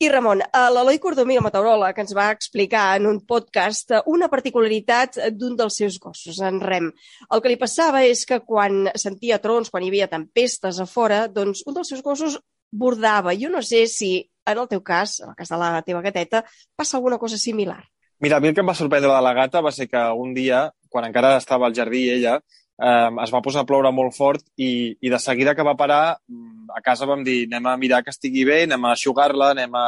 I 0.00 0.08
Ramon, 0.08 0.40
l'Eloi 0.72 0.96
Cordomí, 0.98 1.34
el 1.36 1.42
meteoròleg, 1.44 1.98
ens 2.00 2.14
va 2.16 2.30
explicar 2.32 2.96
en 2.96 3.04
un 3.04 3.18
podcast 3.28 3.92
una 4.06 4.30
particularitat 4.32 5.18
d'un 5.36 5.58
dels 5.58 5.76
seus 5.76 5.98
gossos, 6.00 6.38
en 6.40 6.58
Rem. 6.58 6.86
El 7.28 7.42
que 7.42 7.50
li 7.52 7.58
passava 7.58 8.00
és 8.02 8.24
que 8.24 8.40
quan 8.40 8.88
sentia 8.94 9.38
trons, 9.44 9.68
quan 9.68 9.84
hi 9.84 9.90
havia 9.92 10.08
tempestes 10.08 10.80
a 10.80 10.86
fora, 10.86 11.28
doncs 11.28 11.60
un 11.66 11.74
dels 11.74 11.92
seus 11.92 12.00
gossos 12.00 12.38
bordava. 12.72 13.36
Jo 13.36 13.50
no 13.50 13.60
sé 13.60 13.86
si, 13.86 14.30
en 14.46 14.58
el 14.58 14.68
teu 14.68 14.80
cas, 14.80 15.20
en 15.20 15.34
el 15.34 15.36
cas 15.36 15.52
de 15.52 15.58
la 15.60 15.82
teva 15.82 16.00
gateta, 16.00 16.46
passa 16.74 16.96
alguna 16.96 17.18
cosa 17.18 17.36
similar. 17.36 17.84
Mira, 18.20 18.36
a 18.36 18.40
mi 18.40 18.50
el 18.50 18.54
que 18.54 18.60
em 18.60 18.68
va 18.68 18.76
sorprendre 18.76 19.08
de 19.08 19.20
la 19.24 19.32
gata 19.32 19.62
va 19.64 19.70
ser 19.72 19.86
que 19.88 20.00
un 20.22 20.34
dia, 20.36 20.66
quan 20.92 21.06
encara 21.06 21.38
estava 21.38 21.64
al 21.66 21.76
jardí 21.76 22.02
ella, 22.12 22.34
eh, 22.36 23.10
es 23.24 23.30
va 23.32 23.40
posar 23.40 23.62
a 23.62 23.68
ploure 23.70 23.92
molt 23.96 24.12
fort 24.12 24.44
i, 24.60 24.92
i 25.00 25.12
de 25.12 25.20
seguida 25.24 25.54
que 25.56 25.64
va 25.64 25.76
parar, 25.78 26.18
mm, 26.28 26.68
a 26.76 26.82
casa 26.84 27.08
vam 27.08 27.24
dir 27.24 27.46
anem 27.46 27.70
a 27.70 27.78
mirar 27.80 28.02
que 28.04 28.12
estigui 28.12 28.44
bé, 28.44 28.64
anem 28.66 28.84
a 28.84 28.92
aixugar-la, 28.92 29.54
anem 29.54 29.72
a, 29.72 29.86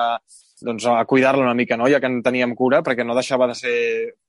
doncs, 0.65 0.87
a 0.89 1.05
cuidar-la 1.05 1.45
una 1.45 1.55
mica, 1.59 1.77
no? 1.77 1.91
ja 1.93 2.01
que 2.01 2.09
en 2.09 2.23
teníem 2.25 2.55
cura, 2.57 2.81
perquè 2.87 3.05
no 3.05 3.19
deixava 3.19 3.51
de 3.51 3.59
ser 3.59 3.77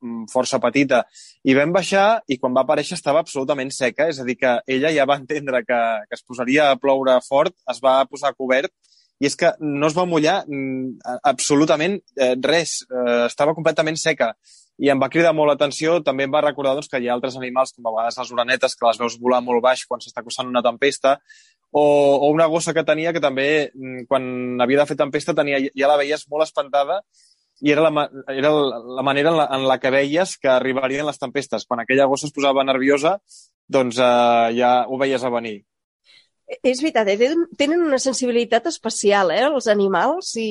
mm, 0.03 0.27
força 0.33 0.59
petita. 0.59 1.05
I 1.47 1.55
vam 1.55 1.71
baixar 1.71 2.07
i 2.27 2.37
quan 2.41 2.59
va 2.59 2.65
aparèixer 2.67 2.99
estava 2.99 3.23
absolutament 3.23 3.71
seca, 3.71 4.09
és 4.11 4.19
a 4.19 4.27
dir, 4.27 4.35
que 4.41 4.57
ella 4.67 4.91
ja 4.91 5.07
va 5.07 5.21
entendre 5.21 5.63
que, 5.63 5.83
que 6.09 6.19
es 6.19 6.27
posaria 6.27 6.73
a 6.73 6.75
ploure 6.75 7.21
fort, 7.23 7.55
es 7.71 7.79
va 7.79 8.01
posar 8.11 8.35
cobert 8.35 8.75
i 9.23 9.29
és 9.29 9.37
que 9.39 9.53
no 9.63 9.87
es 9.87 9.95
va 9.95 10.03
mullar 10.09 10.41
mm, 10.43 11.15
absolutament 11.31 11.95
eh, 12.19 12.33
res, 12.43 12.81
eh, 12.91 13.23
estava 13.29 13.55
completament 13.55 13.95
seca 13.99 14.33
i 14.83 14.89
em 14.91 14.99
va 14.99 15.09
cridar 15.13 15.31
molt 15.37 15.53
l'atenció. 15.53 15.99
També 16.03 16.25
em 16.27 16.33
va 16.33 16.41
recordar 16.43 16.73
doncs, 16.75 16.89
que 16.91 16.99
hi 16.99 17.07
ha 17.07 17.15
altres 17.15 17.37
animals, 17.39 17.71
com 17.75 17.87
a 17.87 17.93
vegades 17.93 18.19
les 18.19 18.31
oranetes, 18.35 18.75
que 18.75 18.87
les 18.89 18.99
veus 18.99 19.19
volar 19.21 19.39
molt 19.45 19.63
baix 19.63 19.85
quan 19.87 20.03
s'està 20.03 20.23
acostant 20.23 20.49
una 20.49 20.63
tempesta, 20.65 21.19
o, 21.71 21.83
o 21.83 22.31
una 22.33 22.49
gossa 22.51 22.73
que 22.75 22.83
tenia 22.85 23.13
que 23.13 23.21
també, 23.23 23.47
mm, 23.71 24.07
quan 24.09 24.25
havia 24.65 24.81
de 24.81 24.89
fer 24.91 24.99
tempesta, 24.99 25.37
tenia, 25.37 25.61
ja 25.71 25.89
la 25.89 25.99
veies 26.01 26.27
molt 26.29 26.45
espantada 26.45 26.99
i 27.63 27.71
era 27.71 27.85
la, 27.85 28.07
era 28.33 28.51
la 28.51 29.03
manera 29.05 29.31
en 29.31 29.37
la, 29.39 29.47
en 29.55 29.67
la 29.69 29.79
que 29.79 29.93
veies 29.93 30.35
que 30.41 30.51
arribarien 30.51 31.07
les 31.07 31.21
tempestes. 31.21 31.63
Quan 31.69 31.79
aquella 31.79 32.09
gossa 32.11 32.27
es 32.27 32.35
posava 32.35 32.65
nerviosa, 32.67 33.19
doncs 33.71 34.01
eh, 34.03 34.49
ja 34.59 34.73
ho 34.89 34.99
veies 34.99 35.23
a 35.23 35.31
venir. 35.31 35.61
És 36.61 36.81
veritat, 36.83 37.09
eh? 37.09 37.33
tenen 37.57 37.81
una 37.85 37.99
sensibilitat 38.01 38.67
especial, 38.69 39.31
eh, 39.33 39.43
els 39.47 39.67
animals, 39.71 40.35
i, 40.39 40.49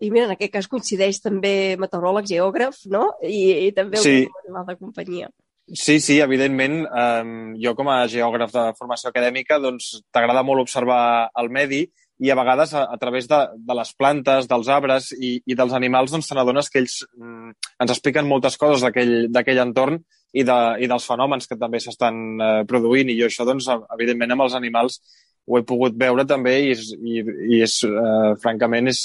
i 0.00 0.10
mira, 0.10 0.28
en 0.28 0.34
aquest 0.34 0.52
cas 0.54 0.68
coincideix 0.70 1.20
també 1.24 1.54
meteoròleg, 1.80 2.28
geògraf, 2.32 2.84
no? 2.92 3.10
I, 3.22 3.68
i 3.68 3.72
també 3.76 4.02
sí. 4.02 4.22
un 4.26 4.40
animal 4.44 4.68
de 4.72 4.78
companyia. 4.80 5.32
Sí, 5.72 5.98
sí, 6.00 6.18
evidentment. 6.20 6.82
Um, 6.92 7.54
jo 7.60 7.72
com 7.76 7.88
a 7.88 8.02
geògraf 8.10 8.52
de 8.52 8.64
formació 8.76 9.08
acadèmica 9.08 9.56
doncs 9.62 9.94
t'agrada 10.12 10.42
molt 10.44 10.60
observar 10.66 11.30
el 11.40 11.48
medi 11.48 11.86
i 12.20 12.30
a 12.30 12.36
vegades 12.38 12.74
a, 12.76 12.84
a 12.84 12.98
través 13.00 13.26
de, 13.30 13.38
de 13.56 13.76
les 13.78 13.92
plantes, 13.96 14.48
dels 14.50 14.68
arbres 14.70 15.08
i, 15.16 15.38
i 15.46 15.56
dels 15.56 15.72
animals 15.74 16.12
doncs 16.12 16.28
te 16.28 16.36
n'adones 16.36 16.68
que 16.70 16.82
ells 16.82 17.00
mm, 17.16 17.54
ens 17.80 17.94
expliquen 17.96 18.28
moltes 18.28 18.58
coses 18.60 18.84
d'aquell 18.84 19.62
entorn 19.64 19.98
i, 20.34 20.44
de, 20.46 20.58
i 20.82 20.90
dels 20.90 21.06
fenòmens 21.08 21.48
que 21.50 21.58
també 21.58 21.80
s'estan 21.80 22.20
eh, 22.36 22.62
produint 22.70 23.10
i 23.10 23.18
jo 23.18 23.30
això 23.30 23.46
doncs 23.48 23.70
evidentment 23.72 24.34
amb 24.34 24.46
els 24.46 24.56
animals 24.58 25.00
ho 25.46 25.58
he 25.58 25.66
pogut 25.68 25.96
veure 26.00 26.24
també 26.28 26.54
i, 26.62 26.72
és, 26.74 26.88
i, 26.94 27.20
i 27.56 27.60
és, 27.64 27.76
eh, 27.88 28.32
francament, 28.42 28.88
és, 28.92 29.02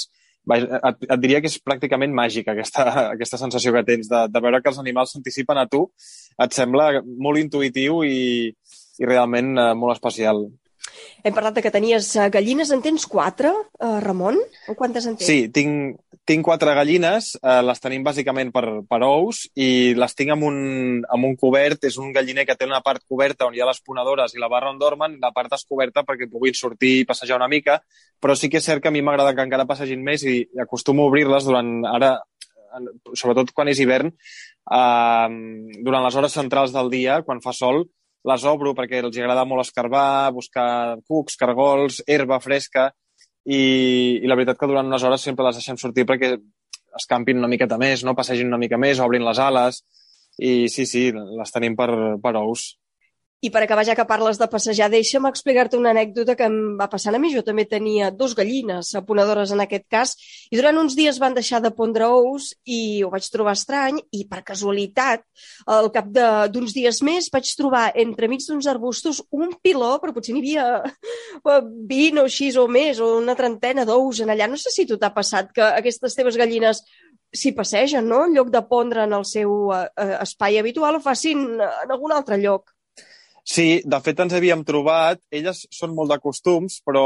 et, 0.56 1.04
et 1.06 1.20
diria 1.22 1.42
que 1.42 1.50
és 1.50 1.58
pràcticament 1.62 2.14
màgic 2.16 2.48
aquesta, 2.48 2.86
aquesta 3.16 3.40
sensació 3.40 3.74
que 3.76 3.84
tens 3.88 4.10
de, 4.10 4.24
de 4.32 4.44
veure 4.44 4.62
que 4.62 4.72
els 4.72 4.80
animals 4.82 5.14
s'anticipen 5.16 5.60
a 5.60 5.68
tu. 5.70 5.86
Et 6.40 6.56
sembla 6.56 6.92
molt 7.04 7.42
intuïtiu 7.42 8.02
i, 8.08 8.48
i 9.00 9.08
realment 9.08 9.54
eh, 9.56 9.70
molt 9.76 9.98
especial. 9.98 10.46
Hem 11.22 11.34
parlat 11.36 11.56
de 11.58 11.62
que 11.64 11.72
tenies 11.72 12.08
eh, 12.16 12.28
gallines. 12.32 12.72
En 12.72 12.82
tens 12.84 13.04
quatre, 13.10 13.52
uh, 13.52 13.98
Ramon? 14.04 14.38
O 14.68 14.76
quantes 14.78 15.06
en 15.06 15.18
tens? 15.20 15.28
Sí, 15.28 15.50
tinc, 15.52 16.00
tinc 16.30 16.46
quatre 16.46 16.74
gallines. 16.78 17.32
Uh, 17.42 17.58
les 17.66 17.82
tenim 17.82 18.04
bàsicament 18.06 18.52
per, 18.54 18.64
per 18.86 19.00
ous 19.06 19.42
i 19.58 19.92
les 19.98 20.16
tinc 20.16 20.34
amb 20.36 20.46
un, 20.46 20.58
amb 21.02 21.26
un 21.26 21.36
cobert. 21.40 21.84
És 21.90 21.98
un 21.98 22.14
galliner 22.14 22.46
que 22.46 22.56
té 22.58 22.68
una 22.68 22.82
part 22.86 23.02
coberta 23.10 23.48
on 23.48 23.56
hi 23.56 23.62
ha 23.62 23.68
les 23.68 23.82
ponedores 23.82 24.36
i 24.36 24.42
la 24.42 24.50
barra 24.52 24.70
on 24.70 24.78
dormen, 24.78 25.18
la 25.22 25.32
part 25.34 25.50
descoberta 25.52 26.06
perquè 26.06 26.30
puguin 26.30 26.54
sortir 26.54 27.00
i 27.00 27.06
passejar 27.08 27.40
una 27.40 27.50
mica. 27.50 27.80
Però 28.22 28.36
sí 28.38 28.50
que 28.52 28.62
és 28.62 28.68
cert 28.70 28.84
que 28.84 28.92
a 28.92 28.94
mi 28.94 29.02
m'agrada 29.02 29.34
que 29.34 29.46
encara 29.48 29.68
passegin 29.68 30.04
més 30.06 30.24
i 30.28 30.44
acostumo 30.62 31.04
a 31.04 31.12
obrir-les 31.12 31.50
durant 31.50 31.80
ara 31.90 32.18
sobretot 33.18 33.50
quan 33.54 33.66
és 33.66 33.80
hivern, 33.82 34.12
eh, 34.12 35.28
durant 35.82 36.04
les 36.04 36.14
hores 36.14 36.36
centrals 36.38 36.70
del 36.70 36.90
dia, 36.92 37.22
quan 37.26 37.42
fa 37.42 37.52
sol, 37.56 37.82
les 38.24 38.44
obro 38.44 38.74
perquè 38.76 39.00
els 39.00 39.16
agrada 39.16 39.46
molt 39.48 39.64
escarbar, 39.64 40.30
buscar 40.36 40.98
cucs, 41.08 41.38
cargols, 41.40 42.02
herba 42.06 42.40
fresca, 42.40 42.90
i, 43.50 43.62
i 44.22 44.30
la 44.30 44.36
veritat 44.38 44.58
que 44.60 44.68
durant 44.70 44.86
unes 44.86 45.04
hores 45.06 45.24
sempre 45.26 45.46
les 45.46 45.58
deixem 45.58 45.78
sortir 45.80 46.06
perquè 46.06 46.34
escampin 46.98 47.40
una 47.40 47.50
miqueta 47.50 47.78
més, 47.80 48.04
no 48.06 48.16
passegin 48.18 48.50
una 48.50 48.60
mica 48.60 48.78
més, 48.78 49.02
obrin 49.02 49.26
les 49.26 49.40
ales, 49.42 49.82
i 50.38 50.68
sí, 50.72 50.86
sí, 50.86 51.08
les 51.12 51.54
tenim 51.54 51.76
per, 51.78 51.90
per 52.22 52.34
ous. 52.40 52.70
I 53.40 53.48
per 53.48 53.62
acabar, 53.64 53.86
ja 53.88 53.94
que 53.96 54.04
parles 54.04 54.36
de 54.36 54.46
passejar, 54.52 54.90
deixa'm 54.92 55.24
explicar-te 55.30 55.78
una 55.78 55.94
anècdota 55.94 56.34
que 56.36 56.44
em 56.44 56.76
va 56.76 56.90
passar 56.92 57.14
a 57.16 57.20
mi. 57.22 57.30
Jo 57.32 57.40
també 57.44 57.64
tenia 57.64 58.10
dos 58.12 58.34
gallines, 58.36 58.90
aponedores 58.98 59.54
en 59.54 59.62
aquest 59.64 59.86
cas, 59.88 60.12
i 60.52 60.58
durant 60.58 60.76
uns 60.76 60.96
dies 60.98 61.16
van 61.22 61.32
deixar 61.36 61.62
de 61.64 61.70
pondre 61.72 62.04
ous 62.12 62.50
i 62.68 63.00
ho 63.00 63.08
vaig 63.12 63.24
trobar 63.32 63.54
estrany 63.56 64.02
i, 64.12 64.26
per 64.28 64.42
casualitat, 64.44 65.24
al 65.72 65.88
cap 65.94 66.10
d'uns 66.52 66.74
dies 66.76 67.00
més 67.06 67.30
vaig 67.32 67.48
trobar 67.56 67.86
entremig 68.02 68.44
d'uns 68.44 68.68
arbustos 68.68 69.22
un 69.32 69.54
piló, 69.62 69.94
però 70.02 70.12
potser 70.12 70.36
n'hi 70.36 70.42
havia 70.44 70.66
20 71.44 72.20
o 72.20 72.26
així 72.28 72.50
o 72.60 72.66
més, 72.68 73.00
o 73.00 73.14
una 73.22 73.36
trentena 73.38 73.86
d'ous 73.88 74.20
en 74.20 74.34
allà. 74.34 74.50
No 74.50 74.60
sé 74.60 74.74
si 74.74 74.84
tu 74.84 74.98
t'ha 75.00 75.14
passat 75.16 75.48
que 75.56 75.64
aquestes 75.64 76.18
teves 76.18 76.36
gallines 76.36 76.82
s'hi 77.32 77.54
passegen, 77.56 78.04
no? 78.10 78.26
En 78.26 78.36
lloc 78.36 78.50
de 78.52 78.62
pondre 78.68 79.06
en 79.06 79.16
el 79.16 79.24
seu 79.24 79.72
eh, 79.72 79.86
eh 79.96 80.18
espai 80.20 80.58
habitual, 80.58 80.98
ho 80.98 81.02
facin 81.04 81.46
en 81.56 81.96
algun 81.96 82.12
altre 82.12 82.36
lloc. 82.42 82.74
Sí, 83.50 83.80
de 83.82 83.98
fet 84.04 84.20
ens 84.22 84.34
havíem 84.36 84.60
trobat, 84.62 85.18
elles 85.34 85.64
són 85.74 85.90
molt 85.96 86.12
de 86.12 86.20
costums, 86.22 86.76
però 86.86 87.02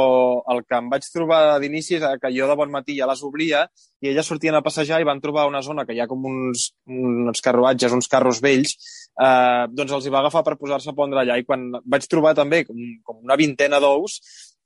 el 0.52 0.58
que 0.66 0.76
em 0.76 0.90
vaig 0.92 1.06
trobar 1.08 1.38
d'inici 1.62 1.96
és 1.96 2.02
que 2.20 2.30
jo 2.34 2.48
de 2.50 2.56
bon 2.58 2.72
matí 2.72 2.98
ja 2.98 3.06
les 3.08 3.22
obria 3.24 3.62
i 4.04 4.10
elles 4.10 4.28
sortien 4.28 4.58
a 4.58 4.60
passejar 4.66 4.98
i 5.00 5.06
van 5.08 5.22
trobar 5.24 5.46
una 5.48 5.62
zona 5.64 5.86
que 5.88 5.94
hi 5.96 6.02
ha 6.04 6.08
com 6.10 6.26
uns, 6.28 6.66
uns 6.84 7.40
carruatges, 7.46 7.94
uns 7.96 8.10
carros 8.12 8.42
vells, 8.44 8.74
eh, 9.16 9.64
doncs 9.72 9.94
els 9.96 10.04
hi 10.04 10.12
va 10.12 10.20
agafar 10.20 10.42
per 10.44 10.58
posar-se 10.60 10.92
a 10.92 10.96
pondre 10.98 11.22
allà 11.22 11.38
i 11.40 11.46
quan 11.48 11.64
vaig 11.80 12.04
trobar 12.12 12.34
també 12.36 12.66
com, 12.68 12.82
com 13.08 13.22
una 13.24 13.38
vintena 13.40 13.80
d'ous, 13.80 14.18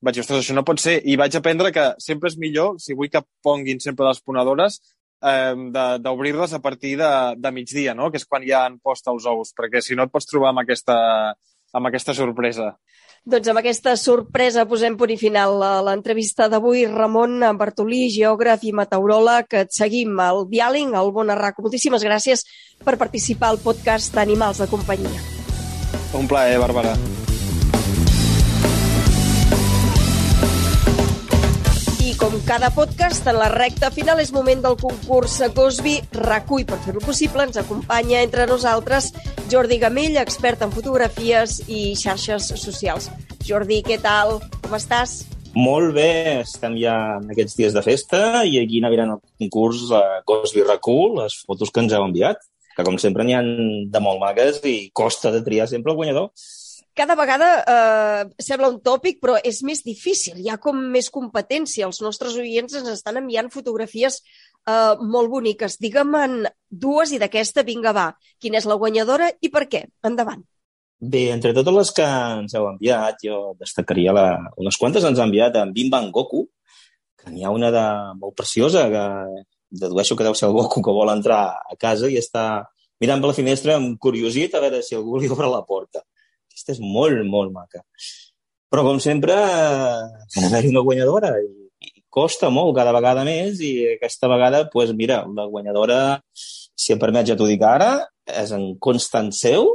vaig 0.03 0.19
dir, 0.19 0.25
ostres, 0.25 0.43
això 0.43 0.57
no 0.59 0.67
pot 0.67 0.83
ser, 0.83 0.97
i 1.07 1.15
vaig 1.21 1.37
aprendre 1.39 1.71
que 1.77 1.93
sempre 2.03 2.33
és 2.33 2.39
millor, 2.43 2.81
si 2.83 2.97
vull 2.99 3.13
que 3.13 3.23
ponguin 3.47 3.79
sempre 3.85 4.09
les 4.09 4.19
ponedores, 4.19 4.81
eh, 5.23 5.55
d'obrir-les 6.03 6.59
a 6.59 6.61
partir 6.65 6.97
de, 6.99 7.13
de 7.39 7.55
migdia, 7.55 7.95
no? 7.95 8.11
que 8.11 8.19
és 8.19 8.27
quan 8.27 8.43
ja 8.43 8.65
han 8.67 8.81
post 8.83 9.07
els 9.15 9.31
ous, 9.31 9.55
perquè 9.55 9.79
si 9.79 9.95
no 9.95 10.09
et 10.09 10.15
pots 10.15 10.27
trobar 10.27 10.51
amb 10.51 10.65
aquesta, 10.65 10.99
amb 11.73 11.91
aquesta 11.91 12.15
sorpresa. 12.17 12.73
Doncs 13.29 13.51
amb 13.51 13.61
aquesta 13.61 13.93
sorpresa 13.99 14.65
posem 14.69 14.97
punt 14.97 15.13
i 15.13 15.19
final 15.21 15.59
a 15.65 15.73
l'entrevista 15.85 16.47
d'avui. 16.49 16.87
Ramon 16.89 17.43
Bartolí, 17.59 18.07
geògraf 18.15 18.65
i 18.65 18.73
meteoròleg, 18.73 19.59
et 19.65 19.75
seguim 19.75 20.17
al 20.23 20.47
diàleg, 20.49 20.95
al 20.97 21.13
Bon 21.13 21.29
Arraco. 21.29 21.67
Moltíssimes 21.67 22.07
gràcies 22.07 22.47
per 22.85 22.97
participar 22.97 23.53
al 23.53 23.61
podcast 23.61 24.17
Animals 24.17 24.63
de 24.65 24.71
Companyia. 24.71 25.25
Un 26.17 26.31
plaer, 26.31 26.57
Bàrbara. 26.63 26.97
Com 32.19 32.35
cada 32.43 32.71
podcast, 32.75 33.27
en 33.31 33.37
la 33.39 33.47
recta 33.53 33.93
final 33.95 34.19
és 34.19 34.33
moment 34.35 34.59
del 34.65 34.75
concurs 34.81 35.37
Cosby 35.55 35.95
Recull. 36.17 36.65
Per 36.67 36.79
fer-ho 36.83 37.03
possible, 37.05 37.45
ens 37.47 37.59
acompanya 37.61 38.25
entre 38.25 38.49
nosaltres 38.51 39.13
Jordi 39.53 39.79
Gamell, 39.79 40.19
expert 40.19 40.65
en 40.67 40.75
fotografies 40.75 41.61
i 41.71 41.95
xarxes 41.99 42.51
socials. 42.59 43.09
Jordi, 43.47 43.81
què 43.87 44.01
tal? 44.03 44.41
Com 44.65 44.75
estàs? 44.75 45.23
Molt 45.55 45.95
bé, 45.95 46.43
estem 46.43 46.75
ja 46.83 46.97
en 47.21 47.31
aquests 47.31 47.57
dies 47.61 47.77
de 47.77 47.85
festa 47.87 48.43
i 48.45 48.59
aquí 48.61 48.83
anaviran 48.83 49.15
el 49.15 49.23
concurs 49.39 49.87
a 49.95 50.21
Cosby 50.27 50.67
Recull, 50.67 51.21
les 51.23 51.39
fotos 51.47 51.71
que 51.71 51.87
ens 51.87 51.95
heu 51.95 52.05
enviat, 52.09 52.43
que 52.75 52.87
com 52.87 52.99
sempre 52.99 53.25
n'hi 53.27 53.39
han 53.39 53.53
de 53.95 54.03
molt 54.03 54.19
magues 54.23 54.59
i 54.67 54.91
costa 54.91 55.31
de 55.35 55.45
triar 55.47 55.71
sempre 55.71 55.95
el 55.95 56.01
guanyador 56.03 56.33
cada 56.99 57.15
vegada 57.19 57.49
eh, 57.63 58.23
sembla 58.43 58.73
un 58.73 58.81
tòpic, 58.83 59.21
però 59.23 59.39
és 59.39 59.63
més 59.67 59.85
difícil. 59.87 60.41
Hi 60.43 60.51
ha 60.51 60.59
com 60.63 60.79
més 60.97 61.09
competència. 61.15 61.87
Els 61.87 62.03
nostres 62.03 62.37
oients 62.43 62.75
ens 62.81 62.91
estan 62.91 63.21
enviant 63.23 63.51
fotografies 63.55 64.21
eh, 64.21 64.95
molt 64.99 65.31
boniques. 65.31 65.79
Digue'm 65.79 66.17
dues 66.69 67.15
i 67.15 67.21
d'aquesta, 67.23 67.67
vinga, 67.67 67.95
va. 67.95 68.11
Quina 68.43 68.59
és 68.59 68.67
la 68.69 68.79
guanyadora 68.81 69.31
i 69.41 69.53
per 69.55 69.69
què? 69.71 69.87
Endavant. 70.11 70.43
Bé, 70.99 71.29
entre 71.31 71.55
totes 71.55 71.77
les 71.77 71.93
que 71.95 72.07
ens 72.43 72.55
heu 72.59 72.67
enviat, 72.73 73.21
jo 73.23 73.53
destacaria 73.61 74.15
la... 74.17 74.27
unes 74.59 74.79
quantes 74.81 75.05
ens 75.07 75.21
ha 75.21 75.29
enviat 75.29 75.61
en 75.61 75.71
Bim 75.77 75.93
Bang 75.93 76.11
Goku, 76.15 76.49
que 77.19 77.31
n'hi 77.31 77.47
ha 77.47 77.55
una 77.55 77.71
de 77.71 77.85
molt 78.19 78.35
preciosa, 78.35 78.89
que 78.91 79.05
dedueixo 79.71 80.17
que 80.19 80.27
deu 80.27 80.35
ser 80.35 80.49
el 80.49 80.57
Goku 80.59 80.83
que 80.83 80.97
vol 80.97 81.15
entrar 81.15 81.45
a 81.55 81.79
casa 81.79 82.11
i 82.11 82.19
està 82.19 82.67
mirant 82.99 83.23
per 83.23 83.31
la 83.31 83.39
finestra 83.39 83.79
amb 83.79 83.95
curiositat 84.03 84.59
a 84.59 84.65
veure 84.67 84.83
si 84.83 84.99
algú 84.99 85.23
li 85.23 85.31
obre 85.31 85.47
la 85.47 85.63
porta. 85.63 86.03
Aquesta 86.59 86.75
és 86.75 86.83
molt, 86.83 87.23
molt 87.31 87.55
maca. 87.55 87.85
Però, 88.69 88.83
com 88.83 88.99
sempre, 89.01 89.35
ha 89.39 90.43
d'haver 90.43 90.73
una 90.73 90.83
guanyadora 90.83 91.31
i, 91.39 91.47
i 91.87 92.03
costa 92.11 92.51
molt 92.51 92.75
cada 92.77 92.93
vegada 92.97 93.23
més 93.25 93.63
i 93.63 93.71
aquesta 93.95 94.29
vegada, 94.29 94.65
doncs 94.65 94.73
pues, 94.75 94.91
mira, 94.99 95.21
la 95.37 95.47
guanyadora, 95.47 96.01
si 96.35 96.93
em 96.93 96.99
permet 96.99 97.31
ja 97.31 97.37
t'ho 97.39 97.47
dic 97.47 97.63
ara, 97.63 97.93
és 98.43 98.51
en 98.57 98.73
Constant 98.83 99.31
Seu, 99.33 99.71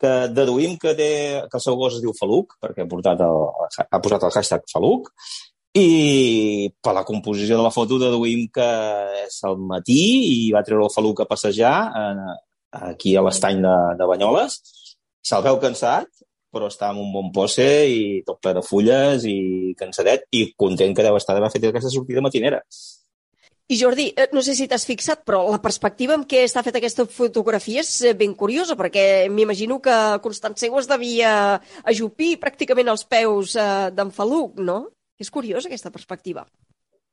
que 0.00 0.14
deduïm 0.32 0.78
que, 0.80 0.96
té, 0.96 1.12
que 1.52 1.60
el 1.60 1.62
seu 1.66 1.76
gos 1.76 1.98
es 1.98 2.02
diu 2.02 2.16
Faluc, 2.16 2.56
perquè 2.64 2.86
ha, 2.86 2.88
portat 2.88 3.20
el, 3.20 3.46
ha 3.84 4.00
posat 4.00 4.24
el 4.24 4.32
hashtag 4.32 4.64
Faluc, 4.72 5.12
i 5.76 6.70
per 6.82 6.96
la 6.96 7.04
composició 7.06 7.60
de 7.60 7.62
la 7.68 7.70
foto 7.70 8.00
deduïm 8.00 8.48
que 8.50 8.70
és 9.20 9.36
al 9.46 9.60
matí 9.60 10.00
i 10.32 10.38
va 10.56 10.64
treure 10.66 10.88
el 10.88 10.94
Faluc 10.96 11.20
a 11.20 11.28
passejar 11.30 11.74
eh, 12.00 12.32
aquí 12.88 13.12
a 13.14 13.22
l'estany 13.22 13.60
de, 13.62 13.76
de 14.00 14.08
Banyoles 14.08 14.56
Se'l 15.26 15.44
veu 15.44 15.58
cansat, 15.62 16.08
però 16.50 16.70
està 16.70 16.90
amb 16.90 17.02
un 17.02 17.12
bon 17.14 17.28
posse 17.34 17.66
i 17.86 18.22
tot 18.26 18.40
ple 18.42 18.54
de 18.56 18.62
fulles 18.66 19.26
i 19.28 19.74
cansadet 19.78 20.26
i 20.34 20.48
content 20.58 20.96
que 20.96 21.04
deu 21.06 21.18
estar 21.18 21.36
d'haver 21.36 21.52
fet 21.52 21.68
aquesta 21.68 21.92
sortida 21.92 22.24
matinera. 22.24 22.62
I 23.70 23.76
Jordi, 23.78 24.08
eh, 24.18 24.26
no 24.34 24.42
sé 24.42 24.56
si 24.58 24.66
t'has 24.66 24.82
fixat, 24.82 25.20
però 25.22 25.44
la 25.46 25.60
perspectiva 25.62 26.16
amb 26.16 26.26
què 26.26 26.40
està 26.42 26.64
feta 26.66 26.80
aquesta 26.80 27.04
fotografia 27.06 27.84
és 27.84 27.92
eh, 28.02 28.16
ben 28.18 28.32
curiosa, 28.34 28.74
perquè 28.74 29.28
m'imagino 29.30 29.78
que 29.78 29.94
Seu 30.58 30.74
es 30.80 30.88
devia 30.90 31.60
ajupir 31.84 32.40
pràcticament 32.42 32.90
als 32.90 33.04
peus 33.04 33.54
eh, 33.54 33.90
d'en 33.94 34.10
Faluc, 34.10 34.58
no? 34.58 34.88
És 35.20 35.30
curiosa 35.30 35.68
aquesta 35.68 35.92
perspectiva. 35.94 36.48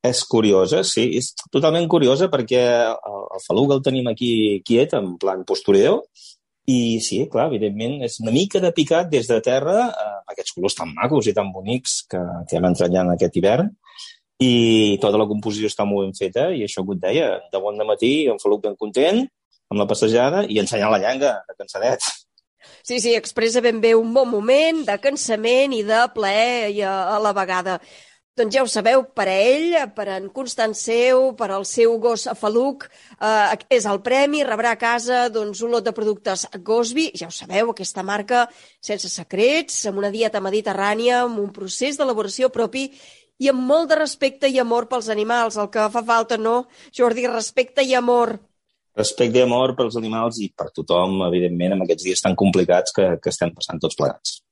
És 0.01 0.23
curiosa, 0.25 0.81
sí, 0.83 1.05
és 1.19 1.35
totalment 1.53 1.85
curiosa 1.87 2.25
perquè 2.27 2.63
el, 2.89 3.21
el 3.37 3.45
Faluc 3.45 3.75
el 3.75 3.83
tenim 3.85 4.09
aquí 4.09 4.63
quiet, 4.65 4.97
en 4.97 5.13
plan 5.21 5.45
postureo, 5.45 6.07
i 6.67 6.99
sí, 6.99 7.21
clar, 7.32 7.47
evidentment, 7.47 8.01
és 8.03 8.19
una 8.19 8.34
mica 8.36 8.60
de 8.63 8.73
picat 8.75 9.08
des 9.12 9.30
de 9.30 9.39
terra, 9.43 9.88
eh, 9.88 10.15
aquests 10.34 10.56
colors 10.58 10.75
tan 10.75 10.91
macos 10.97 11.30
i 11.32 11.34
tan 11.36 11.53
bonics 11.56 12.01
que, 12.12 12.19
que 12.49 12.58
hem 12.58 12.67
en 12.67 13.13
aquest 13.13 13.38
hivern, 13.39 13.71
i 14.43 14.97
tota 15.01 15.17
la 15.17 15.25
composició 15.30 15.71
està 15.71 15.86
molt 15.88 16.06
ben 16.06 16.13
feta, 16.17 16.49
i 16.51 16.65
això 16.65 16.84
que 16.86 16.97
et 16.97 17.01
deia, 17.01 17.30
de 17.51 17.62
bon 17.63 17.80
matí, 17.88 18.27
en 18.30 18.38
Faluc 18.43 18.67
ben 18.67 18.75
content, 18.75 19.23
amb 19.71 19.80
la 19.80 19.88
passejada, 19.88 20.43
i 20.45 20.60
ensenyant 20.60 20.91
la 20.91 21.01
llenga, 21.01 21.34
de 21.47 21.56
cansadet. 21.58 22.03
Sí, 22.84 22.99
sí, 22.99 23.15
expressa 23.15 23.62
ben 23.63 23.80
bé 23.82 23.93
un 23.95 24.13
bon 24.13 24.27
moment 24.30 24.84
de 24.88 24.97
cansament 24.99 25.73
i 25.75 25.82
de 25.88 26.03
plaer 26.13 26.69
a, 26.84 27.15
a 27.15 27.17
la 27.23 27.34
vegada. 27.36 27.80
Doncs 28.38 28.54
ja 28.54 28.62
ho 28.62 28.67
sabeu, 28.69 29.02
per 29.17 29.26
a 29.32 29.34
ell, 29.34 29.71
per 29.97 30.04
en 30.13 30.28
Constanceu, 30.30 31.32
per 31.39 31.47
al 31.50 31.63
seu 31.65 31.95
gos 31.97 32.28
Faluc, 32.38 32.84
eh, 33.17 33.56
és 33.73 33.86
el 33.89 33.97
premi, 34.06 34.43
rebrà 34.45 34.76
a 34.76 34.78
casa 34.78 35.23
doncs, 35.34 35.63
un 35.65 35.71
lot 35.73 35.88
de 35.88 35.93
productes 35.97 36.43
Gosby, 36.67 37.08
ja 37.17 37.32
ho 37.32 37.34
sabeu, 37.34 37.71
aquesta 37.71 38.04
marca 38.06 38.43
sense 38.78 39.10
secrets, 39.10 39.80
amb 39.89 39.97
una 39.97 40.12
dieta 40.13 40.38
mediterrània, 40.38 41.23
amb 41.23 41.39
un 41.41 41.47
procés 41.56 41.97
d'elaboració 41.97 42.52
propi 42.54 42.91
i 43.41 43.50
amb 43.50 43.63
molt 43.71 43.89
de 43.89 43.97
respecte 43.97 44.52
i 44.54 44.60
amor 44.62 44.86
pels 44.91 45.10
animals, 45.10 45.58
el 45.58 45.71
que 45.73 45.88
fa 45.95 46.04
falta, 46.06 46.38
no? 46.38 46.67
Jordi, 46.93 47.26
respecte 47.32 47.82
i 47.82 47.95
amor. 47.97 48.36
Respecte 48.97 49.41
i 49.41 49.47
amor 49.47 49.73
pels 49.80 49.97
animals 49.97 50.38
i 50.45 50.52
per 50.54 50.67
tothom, 50.76 51.23
evidentment, 51.26 51.73
en 51.73 51.82
aquests 51.88 52.06
dies 52.06 52.21
tan 52.21 52.38
complicats 52.38 52.93
que, 52.93 53.15
que 53.17 53.34
estem 53.34 53.56
passant 53.58 53.82
tots 53.82 53.97
plegats. 53.97 54.43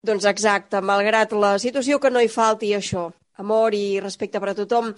Doncs 0.00 0.24
exacte, 0.32 0.80
malgrat 0.80 1.36
la 1.36 1.58
situació 1.60 2.00
que 2.00 2.12
no 2.12 2.24
hi 2.24 2.32
falti 2.32 2.72
això 2.72 3.10
amor 3.38 3.74
i 3.74 4.00
respecte 4.00 4.40
per 4.40 4.52
a 4.52 4.56
tothom. 4.58 4.92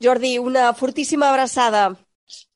Jordi, 0.00 0.36
una 0.38 0.72
fortíssima 0.74 1.30
abraçada. 1.30 1.90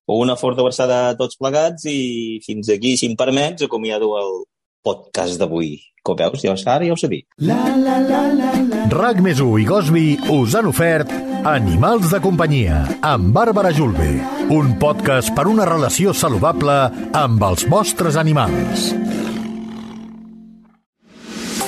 Una 0.06 0.36
forta 0.36 0.60
abraçada 0.60 1.00
a 1.08 1.16
tots 1.16 1.38
plegats 1.40 1.86
i 1.88 2.40
fins 2.44 2.68
aquí, 2.72 2.96
si 2.96 3.08
em 3.08 3.16
permets, 3.16 3.64
acomiado 3.64 4.14
el 4.20 4.44
podcast 4.84 5.40
d'avui. 5.40 5.78
Com 6.04 6.16
veus, 6.20 6.42
ja 6.44 6.52
ara 6.68 6.84
ja 6.84 6.92
ho 6.92 7.00
sé 7.00 7.08
dir. 7.08 7.22
La, 7.40 7.62
la, 7.80 7.96
la, 8.04 8.26
la, 8.28 8.50
la. 8.60 8.82
RAC 8.92 9.22
més 9.24 9.40
i 9.40 9.64
Gosby 9.64 10.08
us 10.34 10.54
han 10.54 10.68
ofert 10.68 11.08
Animals 11.44 12.10
de 12.12 12.20
companyia 12.24 12.78
amb 13.04 13.32
Bàrbara 13.36 13.72
Julve. 13.72 14.10
Un 14.52 14.76
podcast 14.80 15.32
per 15.36 15.44
una 15.48 15.64
relació 15.68 16.12
saludable 16.16 16.76
amb 17.16 17.44
els 17.48 17.64
vostres 17.68 18.16
animals. 18.20 18.92